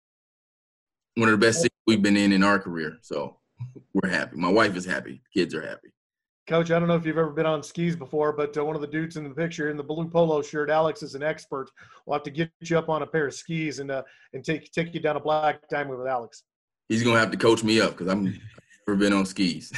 [1.17, 2.99] One of the best cities we've been in in our career.
[3.01, 3.37] So
[3.91, 4.37] we're happy.
[4.37, 5.23] My wife is happy.
[5.33, 5.89] Kids are happy.
[6.47, 8.81] Coach, I don't know if you've ever been on skis before, but uh, one of
[8.81, 11.71] the dudes in the picture in the blue polo shirt, Alex, is an expert.
[12.05, 14.03] We'll have to get you up on a pair of skis and uh,
[14.33, 16.43] and take take you down a black diamond with Alex.
[16.87, 18.39] He's gonna have to coach me up because I'm
[18.87, 19.73] never been on skis.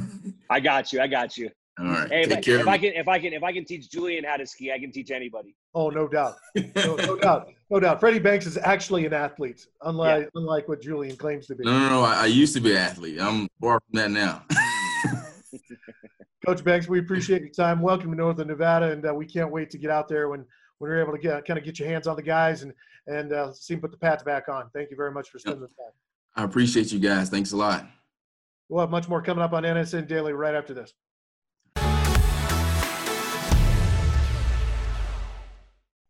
[0.50, 1.00] I got you.
[1.00, 1.50] I got you.
[1.78, 2.08] All right.
[2.10, 4.36] Hey, if, I, if I, can, if I can, if I can teach Julian how
[4.36, 5.54] to ski, I can teach anybody.
[5.74, 7.98] Oh, no doubt, no, no doubt, no doubt.
[7.98, 10.28] Freddie Banks is actually an athlete, unlike yeah.
[10.34, 11.64] unlike what Julian claims to be.
[11.64, 12.02] No, no, no.
[12.02, 13.18] I, I used to be an athlete.
[13.18, 14.44] I'm far from that now.
[16.46, 17.80] Coach Banks, we appreciate your time.
[17.80, 20.44] Welcome to Northern Nevada, and uh, we can't wait to get out there when
[20.78, 22.74] when we're able to get kind of get your hands on the guys and
[23.06, 24.68] and uh, see them put the pads back on.
[24.74, 25.70] Thank you very much for spending yep.
[25.70, 25.92] the time.
[26.36, 27.30] I appreciate you guys.
[27.30, 27.86] Thanks a lot.
[28.68, 30.92] We'll have much more coming up on NSN Daily right after this.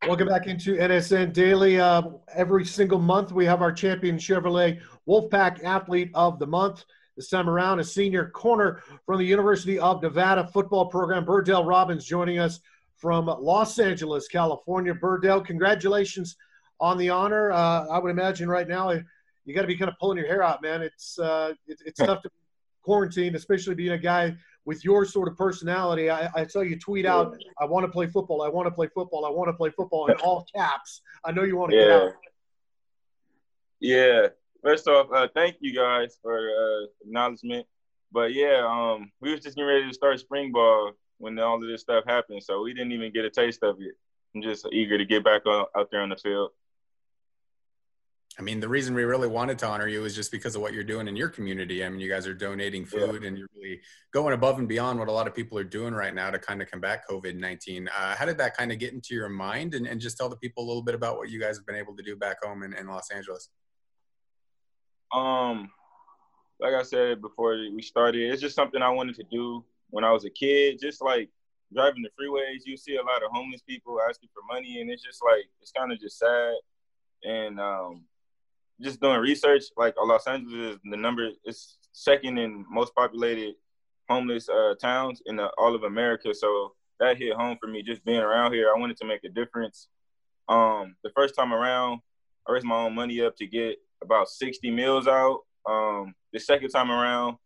[0.08, 1.78] Welcome back into NSN Daily.
[1.78, 2.02] Uh,
[2.34, 6.84] every single month, we have our champion Chevrolet Wolfpack Athlete of the Month.
[7.16, 12.04] This time around, a senior corner from the University of Nevada football program, Berdale Robins,
[12.04, 12.58] joining us
[12.96, 14.92] from Los Angeles, California.
[14.92, 16.36] Berdale, congratulations
[16.80, 17.52] on the honor.
[17.52, 18.90] Uh, I would imagine right now
[19.44, 20.82] you got to be kind of pulling your hair out, man.
[20.82, 22.30] It's uh, it, it's tough to
[22.82, 26.10] quarantine, especially being a guy with your sort of personality.
[26.10, 28.42] I, I saw you tweet out, "I want to play football.
[28.42, 29.24] I want to play football.
[29.24, 31.02] I want to play football" in all caps.
[31.24, 31.84] I know you want to yeah.
[31.84, 32.12] get out.
[33.80, 34.26] Yeah,
[34.62, 37.66] first off, uh, thank you guys for uh, acknowledgement.
[38.12, 41.68] But yeah, um, we was just getting ready to start spring ball when all of
[41.68, 43.94] this stuff happened, so we didn't even get a taste of it.
[44.34, 46.50] I'm just eager to get back on, out there on the field.
[48.38, 50.72] I mean, the reason we really wanted to honor you is just because of what
[50.72, 51.84] you're doing in your community.
[51.84, 53.28] I mean, you guys are donating food yeah.
[53.28, 56.14] and you're really going above and beyond what a lot of people are doing right
[56.14, 57.88] now to kind of combat COVID 19.
[57.88, 59.74] Uh, how did that kind of get into your mind?
[59.74, 61.76] And, and just tell the people a little bit about what you guys have been
[61.76, 63.50] able to do back home in, in Los Angeles.
[65.12, 65.70] Um,
[66.58, 70.10] like I said before we started, it's just something I wanted to do when I
[70.10, 70.78] was a kid.
[70.80, 71.28] Just like
[71.74, 75.02] driving the freeways, you see a lot of homeless people asking for money, and it's
[75.02, 76.54] just like it's kind of just sad.
[77.24, 78.04] And um,
[78.82, 83.54] just doing research, like Los Angeles, is the number is second in most populated
[84.08, 86.34] homeless uh, towns in the, all of America.
[86.34, 87.82] So that hit home for me.
[87.82, 89.88] Just being around here, I wanted to make a difference.
[90.48, 92.00] Um, the first time around,
[92.48, 95.40] I raised my own money up to get about 60 meals out.
[95.68, 97.36] Um, the second time around,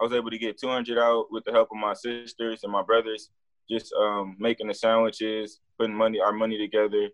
[0.00, 2.82] I was able to get 200 out with the help of my sisters and my
[2.82, 3.30] brothers,
[3.68, 7.08] just um, making the sandwiches, putting money, our money together.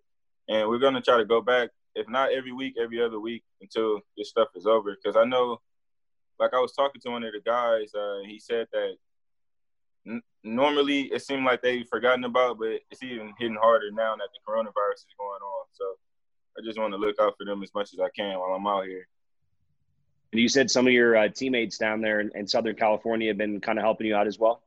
[0.48, 4.00] And we're gonna try to go back, if not every week, every other week until
[4.16, 4.96] this stuff is over.
[4.96, 5.60] Because I know,
[6.38, 8.96] like I was talking to one of the guys, uh, he said that
[10.06, 14.28] n- normally it seemed like they've forgotten about, but it's even hitting harder now that
[14.32, 15.66] the coronavirus is going on.
[15.72, 15.84] So
[16.58, 18.66] I just want to look out for them as much as I can while I'm
[18.66, 19.06] out here.
[20.32, 23.38] And you said some of your uh, teammates down there in, in, Southern California have
[23.38, 24.62] been kind of helping you out as well.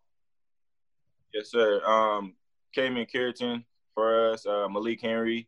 [1.33, 1.83] Yes, sir.
[1.85, 2.35] Um,
[2.73, 5.47] Cayman Kiriton for us, uh, Malik Henry,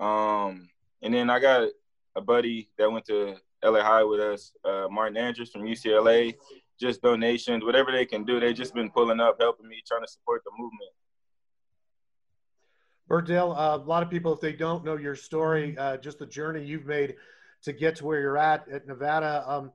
[0.00, 0.68] um,
[1.02, 1.68] and then I got
[2.16, 6.34] a buddy that went to LA High with us, uh, Martin Andrews from UCLA.
[6.80, 8.40] just donations, whatever they can do.
[8.40, 10.90] They just been pulling up, helping me, trying to support the movement.
[13.08, 16.26] Berdale, uh, a lot of people, if they don't know your story, uh, just the
[16.26, 17.14] journey you've made
[17.62, 19.44] to get to where you're at at Nevada.
[19.46, 19.70] Um,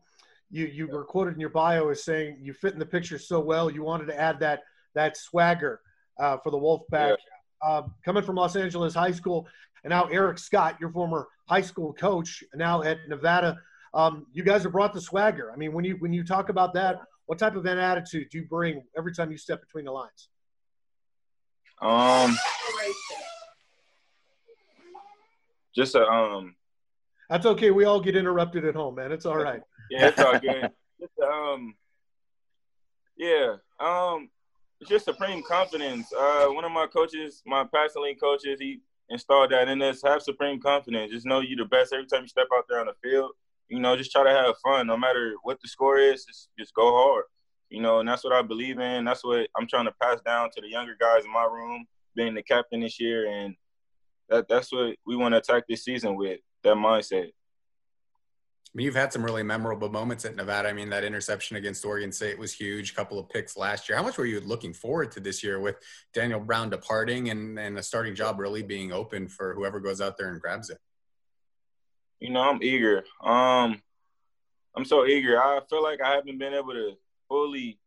[0.50, 3.40] you you were quoted in your bio as saying you fit in the picture so
[3.40, 4.64] well you wanted to add that
[4.96, 5.82] that swagger
[6.20, 7.18] uh, for the Wolfpack.
[7.18, 7.68] Yeah.
[7.68, 9.48] Um, coming from Los Angeles High School,
[9.84, 13.58] and now Eric Scott, your former high school coach, now at Nevada.
[13.94, 15.52] Um, you guys have brought the swagger.
[15.52, 18.40] I mean, when you when you talk about that, what type of an attitude do
[18.40, 20.30] you bring every time you step between the lines?
[21.82, 22.38] Um,
[25.76, 26.56] just a um.
[27.30, 27.72] That's okay.
[27.72, 29.12] We all get interrupted at home, man.
[29.12, 29.62] It's all right.
[29.92, 30.72] yeah, it's all good.
[31.00, 31.76] just um,
[33.18, 34.30] yeah, um,
[34.88, 36.08] just supreme confidence.
[36.18, 40.02] Uh, one of my coaches, my passing lane coaches, he installed that in us.
[40.04, 41.12] Have supreme confidence.
[41.12, 43.32] Just know you're the best every time you step out there on the field.
[43.70, 46.26] You know, just try to have fun, no matter what the score is.
[46.26, 47.26] Just, just go hard.
[47.70, 49.04] You know, and that's what I believe in.
[49.04, 52.34] That's what I'm trying to pass down to the younger guys in my room, being
[52.34, 53.56] the captain this year, and
[54.30, 57.32] that that's what we want to attack this season with that mindset.
[58.68, 60.70] I mean, you've had some really memorable moments at Nevada.
[60.70, 62.96] I mean, that interception against Oregon State was huge.
[62.96, 63.98] Couple of picks last year.
[63.98, 65.78] How much were you looking forward to this year with
[66.14, 70.18] Daniel Brown departing and, and a starting job really being open for whoever goes out
[70.18, 70.80] there and grabs it?
[72.20, 73.04] You know, I'm eager.
[73.24, 73.82] Um,
[74.76, 75.42] I'm so eager.
[75.42, 76.94] I feel like I haven't been able to
[77.28, 77.80] fully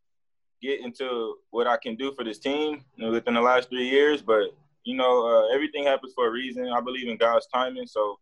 [0.62, 4.54] get into what I can do for this team within the last three years, but
[4.84, 6.68] you know, uh, everything happens for a reason.
[6.68, 8.18] I believe in God's timing, so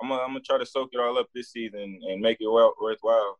[0.00, 2.50] I'm gonna, I'm gonna try to soak it all up this season and make it
[2.50, 3.38] well worthwhile.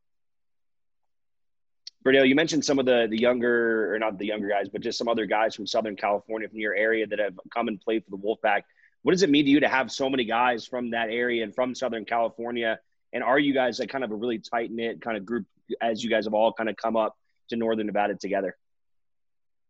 [2.04, 4.96] Berdale, you mentioned some of the the younger, or not the younger guys, but just
[4.98, 8.10] some other guys from Southern California, from your area, that have come and played for
[8.10, 8.62] the Wolfpack.
[9.02, 11.54] What does it mean to you to have so many guys from that area and
[11.54, 12.78] from Southern California?
[13.12, 15.46] And are you guys like kind of a really tight knit kind of group
[15.80, 17.16] as you guys have all kind of come up
[17.48, 18.56] to Northern Nevada together?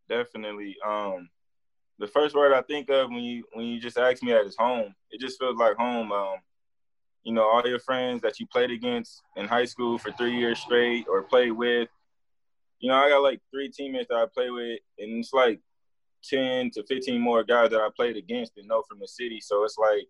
[0.08, 0.76] Definitely.
[0.86, 1.28] Um,
[1.98, 4.48] the first word I think of when you when you just ask me at that
[4.48, 4.94] is home.
[5.10, 6.12] It just feels like home.
[6.12, 6.36] Um,
[7.26, 10.60] you know, all your friends that you played against in high school for three years
[10.60, 11.88] straight or played with.
[12.78, 15.58] You know, I got like three teammates that I play with, and it's like
[16.22, 19.40] 10 to 15 more guys that I played against and know from the city.
[19.40, 20.06] So it's like,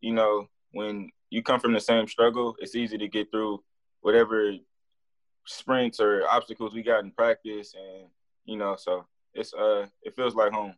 [0.00, 3.62] you know, when you come from the same struggle, it's easy to get through
[4.00, 4.52] whatever
[5.44, 7.74] sprints or obstacles we got in practice.
[7.74, 8.08] And,
[8.46, 10.74] you know, so it's, uh, it feels like home.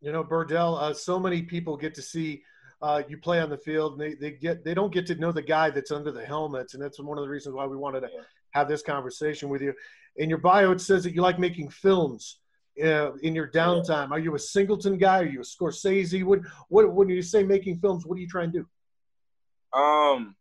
[0.00, 2.42] You know, Berdale, uh, so many people get to see
[2.82, 5.32] uh, you play on the field, and they, they get they don't get to know
[5.32, 8.00] the guy that's under the helmets, and that's one of the reasons why we wanted
[8.00, 8.10] to
[8.50, 9.72] have this conversation with you.
[10.16, 12.40] In your bio, it says that you like making films
[12.82, 14.10] uh, in your downtime.
[14.10, 15.20] Are you a Singleton guy?
[15.20, 16.22] Are you a Scorsese?
[16.24, 19.78] What what when you say making films, what are you trying to do?
[19.78, 20.36] Um,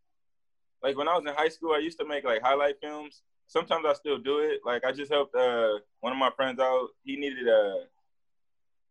[0.83, 3.21] like when I was in high school, I used to make like highlight films.
[3.47, 4.61] Sometimes I still do it.
[4.65, 6.89] Like I just helped uh, one of my friends out.
[7.03, 7.85] He needed a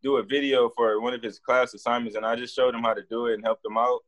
[0.04, 2.94] do a video for one of his class assignments, and I just showed him how
[2.94, 4.00] to do it and helped him out.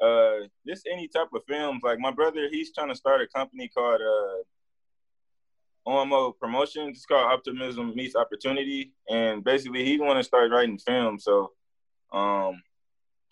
[0.00, 1.82] Uh, just any type of films.
[1.82, 6.96] Like my brother, he's trying to start a company called uh, OMO Promotions.
[6.96, 11.24] It's called Optimism Meets Opportunity, and basically he want to start writing films.
[11.24, 11.52] So,
[12.12, 12.62] um,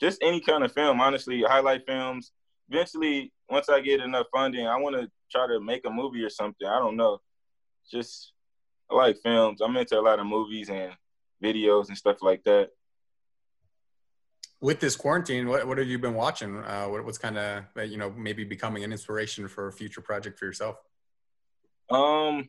[0.00, 2.32] just any kind of film, honestly, highlight films.
[2.68, 6.30] Eventually, once I get enough funding, I want to try to make a movie or
[6.30, 6.66] something.
[6.66, 7.20] I don't know.
[7.90, 8.32] Just
[8.90, 9.60] I like films.
[9.60, 10.92] I'm into a lot of movies and
[11.42, 12.70] videos and stuff like that.
[14.60, 16.56] With this quarantine, what, what have you been watching?
[16.58, 20.38] Uh, what, what's kind of you know maybe becoming an inspiration for a future project
[20.38, 20.76] for yourself?
[21.90, 22.48] Um,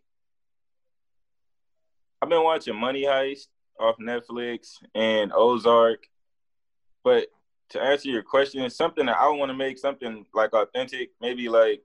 [2.22, 3.48] I've been watching Money Heist
[3.80, 6.06] off Netflix and Ozark,
[7.04, 7.28] but
[7.70, 11.82] to answer your question, something that I want to make something like authentic, maybe like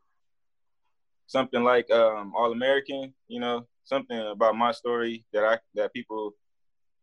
[1.27, 6.35] something like um, All American, you know, something about my story that I that people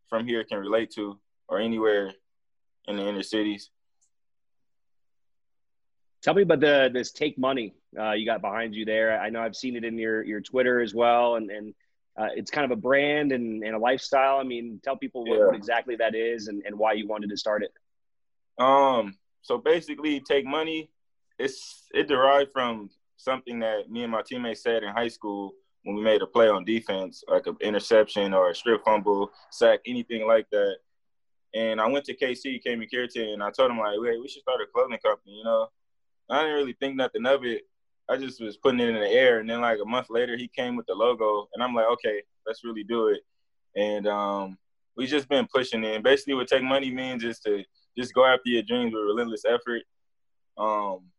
[0.08, 2.12] from here can relate to or anywhere
[2.88, 3.70] in the inner cities.
[6.22, 9.20] Tell me about the this take money uh, you got behind you there.
[9.20, 11.74] I know I've seen it in your your Twitter as well, and and
[12.18, 14.38] uh, it's kind of a brand and, and a lifestyle.
[14.38, 15.46] I mean, tell people what, yeah.
[15.46, 17.72] what exactly that is and, and why you wanted to start it.
[18.62, 19.16] Um.
[19.42, 20.90] So basically, take money.
[21.38, 25.54] It's it derived from something that me and my teammates said in high school
[25.86, 29.78] when we made a play on defense, like an interception or a strip fumble, sack,
[29.86, 30.78] anything like that.
[31.54, 34.26] And I went to KC, came Kami Kirton, and I told him like, "Wait, we
[34.26, 35.68] should start a clothing company." You know,
[36.28, 37.62] I didn't really think nothing of it.
[38.08, 40.48] I just was putting it in the air, and then like a month later, he
[40.48, 43.20] came with the logo, and I'm like, "Okay, let's really do it."
[43.76, 44.58] And um,
[44.96, 45.94] we just been pushing it.
[45.94, 47.62] And basically, what take money means is to
[47.96, 49.82] just go after your dreams with relentless effort.
[50.58, 51.12] Um,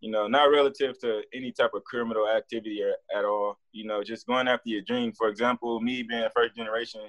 [0.00, 3.58] You know, not relative to any type of criminal activity or, at all.
[3.72, 5.12] You know, just going after your dream.
[5.12, 7.02] For example, me being a first generation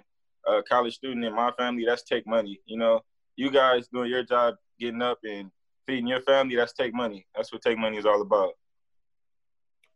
[0.48, 2.60] uh, college student in my family, that's take money.
[2.66, 3.02] You know,
[3.36, 5.52] you guys doing your job, getting up and
[5.86, 7.26] feeding your family, that's take money.
[7.36, 8.54] That's what take money is all about.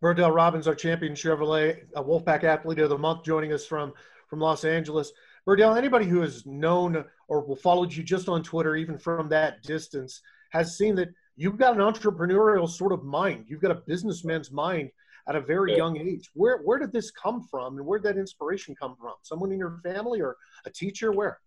[0.01, 3.93] Berdale Robins, our champion Chevrolet a Wolfpack Athlete of the Month, joining us from
[4.27, 5.11] from Los Angeles.
[5.47, 10.21] Verdell, anybody who has known or followed you just on Twitter, even from that distance,
[10.51, 13.45] has seen that you've got an entrepreneurial sort of mind.
[13.47, 14.91] You've got a businessman's mind
[15.27, 15.77] at a very yeah.
[15.77, 16.29] young age.
[16.33, 19.13] Where where did this come from, and where did that inspiration come from?
[19.23, 21.11] Someone in your family or a teacher?
[21.11, 21.39] Where?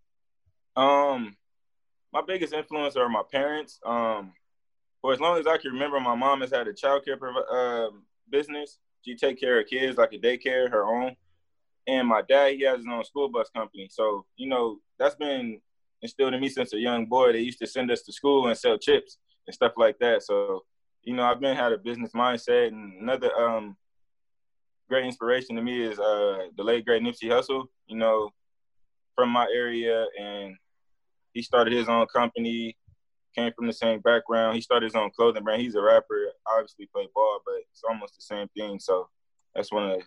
[0.75, 1.35] Um,
[2.13, 3.79] my biggest influence are my parents.
[3.85, 4.33] Um,
[5.01, 7.17] for as long as I can remember, my mom has had a child care
[7.51, 7.89] uh,
[8.29, 8.79] business.
[9.05, 11.15] She take care of kids like a daycare, her own.
[11.87, 13.87] And my dad, he has his own school bus company.
[13.89, 15.61] So, you know, that's been
[16.01, 17.31] instilled in me since a young boy.
[17.31, 19.17] They used to send us to school and sell chips
[19.49, 20.21] and stuff like that.
[20.21, 20.63] So,
[21.01, 22.67] you know, I've been had a business mindset.
[22.67, 23.75] And another um,
[24.87, 27.65] great inspiration to me is uh, the late great Nipsey Hussle.
[27.87, 28.29] You know,
[29.15, 30.55] from my area, and
[31.33, 32.77] he started his own company
[33.35, 34.55] came from the same background.
[34.55, 35.61] He started his own clothing brand.
[35.61, 38.79] He's a rapper, obviously played ball, but it's almost the same thing.
[38.79, 39.09] So
[39.55, 40.01] that's one of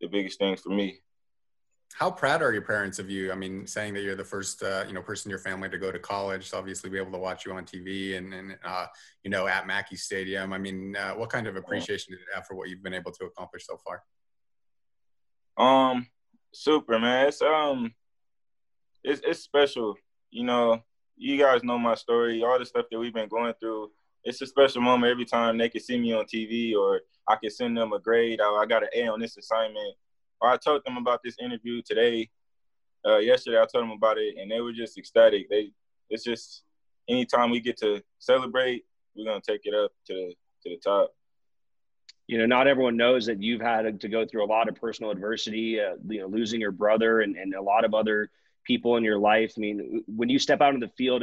[0.00, 1.00] the biggest things for me.
[1.92, 3.30] How proud are your parents of you?
[3.30, 5.78] I mean, saying that you're the first, uh, you know, person in your family to
[5.78, 8.86] go to college, to obviously be able to watch you on TV and, and uh,
[9.22, 10.52] you know, at Mackay Stadium.
[10.52, 13.12] I mean, uh, what kind of appreciation did you have for what you've been able
[13.12, 14.02] to accomplish so far?
[15.56, 16.08] Um,
[16.52, 17.28] super, man.
[17.28, 17.94] It's um,
[19.04, 19.94] it's it's special.
[20.30, 20.82] You know,
[21.16, 23.90] you guys know my story, all the stuff that we've been going through.
[24.24, 27.50] It's a special moment every time they can see me on TV or I can
[27.50, 28.40] send them a grade.
[28.40, 29.94] Or I got an A on this assignment.
[30.44, 32.28] Or I told them about this interview today.
[33.06, 35.48] Uh, yesterday I told them about it and they were just ecstatic.
[35.48, 35.70] They
[36.10, 36.64] it's just
[37.08, 38.84] anytime we get to celebrate,
[39.16, 41.14] we're gonna take it up to the to the top.
[42.26, 45.10] You know, not everyone knows that you've had to go through a lot of personal
[45.10, 45.80] adversity.
[45.80, 48.30] Uh, you know, losing your brother and, and a lot of other
[48.64, 49.54] people in your life?
[49.56, 51.22] I mean, when you step out in the field,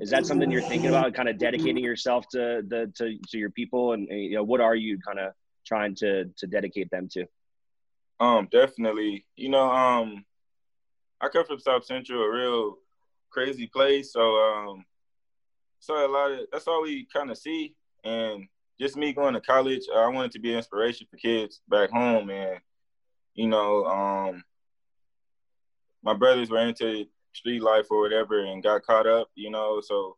[0.00, 3.50] is that something you're thinking about, kind of dedicating yourself to the to, to your
[3.50, 5.34] people, and you know, what are you kind of
[5.66, 7.26] trying to to dedicate them to?
[8.20, 9.26] Um, definitely.
[9.36, 10.24] You know, um,
[11.20, 12.76] I come from South Central, a real
[13.30, 14.84] crazy place, so um,
[15.80, 18.46] so a lot of that's all we kind of see, and
[18.80, 22.30] just me going to college, I wanted to be an inspiration for kids back home,
[22.30, 22.60] and
[23.34, 24.44] you know, um,
[26.02, 29.80] my brothers were into street life or whatever and got caught up, you know.
[29.80, 30.16] So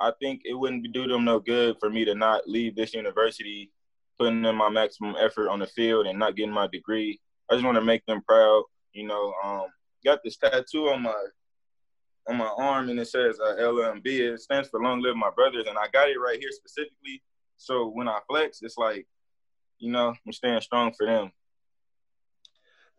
[0.00, 3.70] I think it wouldn't do them no good for me to not leave this university,
[4.18, 7.20] putting in my maximum effort on the field and not getting my degree.
[7.50, 9.32] I just want to make them proud, you know.
[9.44, 9.66] Um,
[10.04, 11.14] got this tattoo on my
[12.28, 14.06] on my arm and it says uh, LMB.
[14.06, 17.22] It stands for Long Live My Brothers, and I got it right here specifically.
[17.56, 19.06] So when I flex, it's like,
[19.78, 21.32] you know, I'm staying strong for them.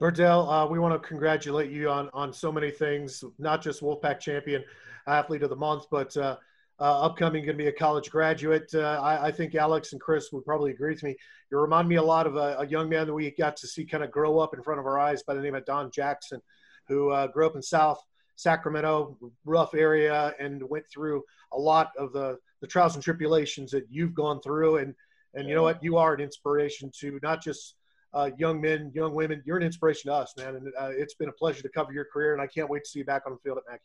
[0.01, 4.19] Berdale, uh, we want to congratulate you on on so many things, not just Wolfpack
[4.19, 4.63] champion,
[5.07, 6.37] athlete of the month, but uh,
[6.79, 8.69] uh, upcoming going to be a college graduate.
[8.73, 11.15] Uh, I, I, think Alex and Chris would probably agree with me.
[11.51, 13.83] You remind me a lot of a, a, young man that we got to see
[13.85, 16.41] kind of grow up in front of our eyes by the name of Don Jackson,
[16.87, 18.01] who uh, grew up in South
[18.35, 23.85] Sacramento, rough area, and went through a lot of the the trials and tribulations that
[23.89, 24.77] you've gone through.
[24.77, 24.95] And
[25.33, 27.75] and you know what, you are an inspiration to not just
[28.13, 29.43] uh, young men, young women.
[29.45, 30.55] You're an inspiration to us, man.
[30.55, 32.89] And uh, it's been a pleasure to cover your career, and I can't wait to
[32.89, 33.83] see you back on the field at Mackay.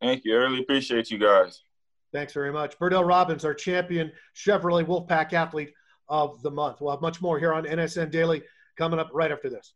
[0.00, 0.34] Thank you.
[0.34, 1.62] I really appreciate you guys.
[2.12, 2.78] Thanks very much.
[2.78, 5.72] Berdale Robins, our champion Chevrolet Wolfpack athlete
[6.08, 6.80] of the month.
[6.80, 8.42] We'll have much more here on NSN Daily
[8.76, 9.74] coming up right after this.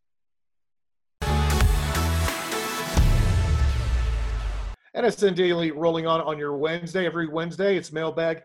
[4.97, 7.07] NSN Daily rolling on on your Wednesday.
[7.07, 8.43] Every Wednesday, it's mailbag.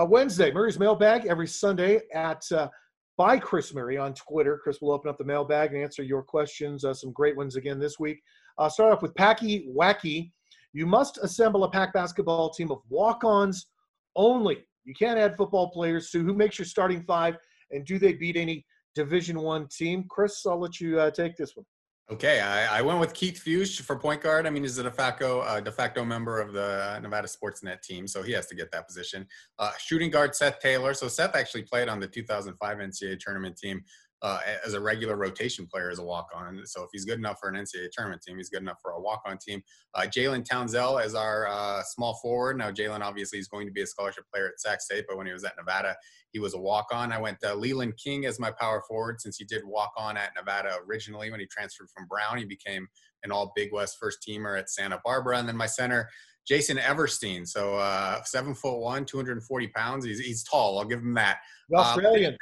[0.00, 2.68] Uh, Wednesday, Murray's mailbag every Sunday at uh,
[3.16, 4.58] by Chris Murray on Twitter.
[4.62, 6.84] Chris will open up the mailbag and answer your questions.
[6.84, 8.22] Uh, some great ones again this week.
[8.58, 10.32] Uh, start off with Packy Wacky.
[10.74, 13.68] You must assemble a pack basketball team of walk-ons
[14.16, 14.58] only.
[14.84, 16.10] You can't add football players.
[16.10, 17.36] So who makes your starting five,
[17.70, 18.66] and do they beat any
[18.96, 20.04] Division One team?
[20.10, 21.64] Chris, I'll let you uh, take this one.
[22.10, 24.46] Okay, I, I, went with Keith Fuchs for point guard.
[24.46, 28.06] I mean, he's a de facto uh, de facto member of the Nevada Sportsnet team,
[28.06, 29.26] so he has to get that position.
[29.58, 30.92] Uh, shooting guard Seth Taylor.
[30.92, 33.82] So Seth actually played on the 2005 NCAA tournament team
[34.24, 36.62] uh, as a regular rotation player as a walk on.
[36.64, 39.00] So if he's good enough for an NCAA tournament team, he's good enough for a
[39.00, 39.62] walk on team.
[39.94, 42.56] Uh, Jalen Townsell as our uh, small forward.
[42.56, 45.26] Now, Jalen obviously is going to be a scholarship player at Sac State, but when
[45.26, 45.94] he was at Nevada,
[46.32, 47.12] he was a walk on.
[47.12, 50.30] I went uh, Leland King as my power forward since he did walk on at
[50.34, 52.38] Nevada originally when he transferred from Brown.
[52.38, 52.88] He became
[53.24, 55.36] an all Big West first teamer at Santa Barbara.
[55.36, 56.08] And then my center,
[56.48, 57.46] Jason Everstein.
[57.46, 60.06] So uh, seven foot one, 240 pounds.
[60.06, 60.78] He's, he's tall.
[60.78, 61.40] I'll give him that.
[61.68, 62.32] The Australian.
[62.32, 62.38] Um,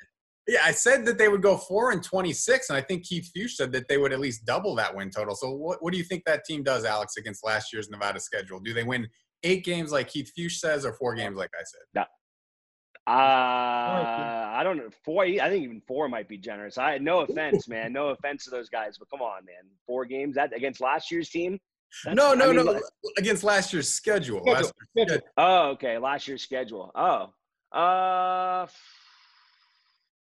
[0.48, 3.56] yeah, I said that they would go four and 26, and I think Keith Fuchs
[3.56, 5.36] said that they would at least double that win total.
[5.36, 8.58] So, what, what do you think that team does, Alex, against last year's Nevada schedule?
[8.58, 9.08] Do they win
[9.44, 11.80] eight games like Keith Fuchs says, or four games like I said?
[11.94, 12.04] No.
[13.04, 14.88] Uh, I don't know.
[15.04, 16.78] Four, I think even four might be generous.
[16.78, 17.92] I no offense, man.
[17.92, 19.70] No offense to those guys, but come on, man.
[19.86, 21.58] Four games that against last year's team.
[22.06, 22.80] no, no, I mean, no.
[23.18, 24.40] Against last year's schedule.
[24.40, 24.54] schedule.
[24.54, 25.28] Last year's schedule.
[25.36, 25.98] Oh, okay.
[25.98, 26.92] Last year's schedule.
[26.94, 27.32] Oh,
[27.76, 28.66] uh,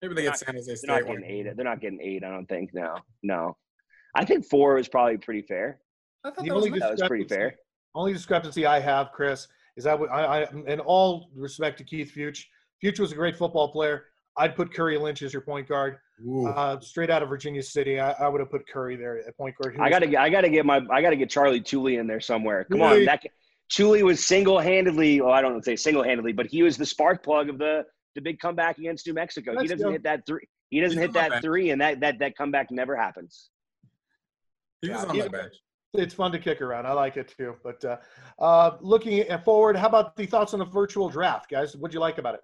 [0.02, 0.86] Maybe they get San Jose State.
[0.86, 1.56] They're not getting eight.
[1.56, 2.24] They're not getting eight.
[2.24, 2.72] I don't think.
[2.72, 3.56] No, no.
[4.14, 5.80] I think four is probably pretty fair.
[6.24, 7.56] I thought that was, that was pretty fair.
[7.94, 12.44] Only discrepancy I have, Chris, is that I, I, in all respect to Keith Fuchs,
[12.82, 14.06] Fuchs was a great football player.
[14.36, 15.98] I'd put Curry Lynch as your point guard.
[16.46, 19.56] Uh, straight out of Virginia City, I, I, would have put Curry there at point
[19.56, 19.76] guard.
[19.80, 22.64] I gotta, I gotta get my, I gotta get Charlie Tooley in there somewhere.
[22.70, 23.22] Come on, that
[23.70, 25.20] Tooley was single-handedly.
[25.20, 27.84] Well, I don't say single-handedly, but he was the spark plug of the
[28.14, 29.52] the big comeback against New Mexico.
[29.52, 29.92] Let's he doesn't go.
[29.92, 30.46] hit that three.
[30.70, 33.50] He doesn't He's hit that three, and that that that comeback never happens.
[34.82, 35.54] He was on my bench.
[35.94, 36.86] It's fun to kick around.
[36.86, 37.56] I like it too.
[37.64, 37.96] But uh,
[38.38, 41.76] uh, looking forward, how about the thoughts on the virtual draft, guys?
[41.76, 42.40] What'd you like about it?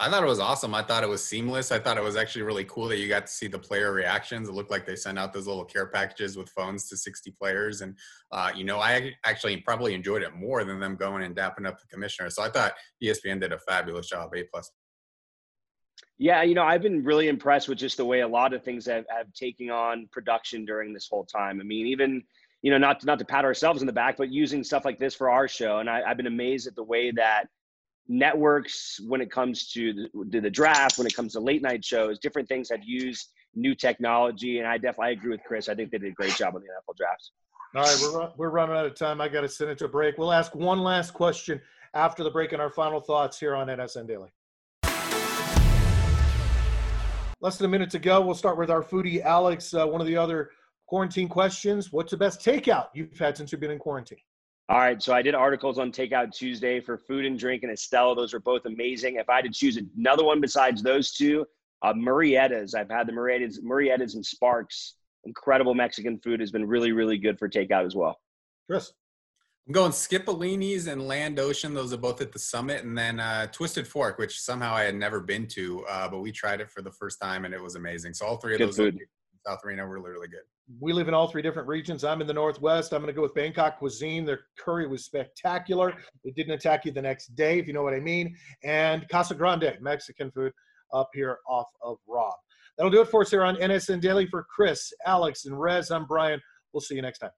[0.00, 0.74] I thought it was awesome.
[0.74, 1.70] I thought it was seamless.
[1.70, 4.48] I thought it was actually really cool that you got to see the player reactions.
[4.48, 7.80] It looked like they sent out those little care packages with phones to 60 players.
[7.80, 7.96] And,
[8.32, 11.78] uh, you know, I actually probably enjoyed it more than them going and dapping up
[11.78, 12.28] the commissioner.
[12.30, 12.72] So I thought
[13.02, 14.34] ESPN did a fabulous job.
[14.34, 14.68] A plus.
[16.18, 18.86] Yeah, you know, I've been really impressed with just the way a lot of things
[18.86, 21.60] have, have taken on production during this whole time.
[21.60, 22.22] I mean, even,
[22.62, 25.14] you know, not not to pat ourselves in the back, but using stuff like this
[25.14, 25.78] for our show.
[25.78, 27.46] And I, I've been amazed at the way that
[28.08, 32.18] networks when it comes to the, the, draft when it comes to late night shows
[32.18, 35.68] different things have used new technology and i definitely I agree with chris.
[35.68, 37.30] I think they did a great job on the nfl draft.
[37.74, 39.20] All right we're, we're running out of time.
[39.20, 40.18] I got to send it to a break.
[40.18, 41.60] We'll ask one last question
[41.94, 44.28] after the break and our final thoughts here on nsn daily.
[47.40, 48.20] Less than a minute to go.
[48.20, 49.72] We'll start with our foodie alex.
[49.72, 50.50] Uh, one of the other
[50.86, 51.90] quarantine questions.
[51.90, 54.18] What's the best takeout you've had since you've been in quarantine
[54.70, 58.16] all right, so I did articles on Takeout Tuesday for food and drink and Estella.
[58.16, 59.16] Those are both amazing.
[59.16, 61.44] If I had to choose another one besides those two,
[61.82, 62.74] uh, Murrieta's.
[62.74, 64.94] I've had the Murrieta's, Murrieta's and Sparks.
[65.24, 68.18] Incredible Mexican food has been really, really good for takeout as well.
[68.66, 68.90] Chris.
[69.66, 71.72] I'm going Skipolini's and Land Ocean.
[71.72, 72.84] Those are both at the summit.
[72.84, 76.32] And then uh, Twisted Fork, which somehow I had never been to, uh, but we
[76.32, 78.12] tried it for the first time and it was amazing.
[78.12, 78.98] So all three of good those food.
[79.46, 80.40] South Reno were really, really good
[80.80, 82.04] we live in all three different regions.
[82.04, 82.92] I'm in the Northwest.
[82.92, 84.24] I'm going to go with Bangkok cuisine.
[84.24, 85.94] Their curry was spectacular.
[86.24, 88.34] It didn't attack you the next day, if you know what I mean.
[88.62, 90.52] And Casa Grande, Mexican food
[90.92, 92.34] up here off of Rob.
[92.76, 94.26] That'll do it for us here on NSN Daily.
[94.26, 96.40] For Chris, Alex, and Rez, I'm Brian.
[96.72, 97.30] We'll see you next time.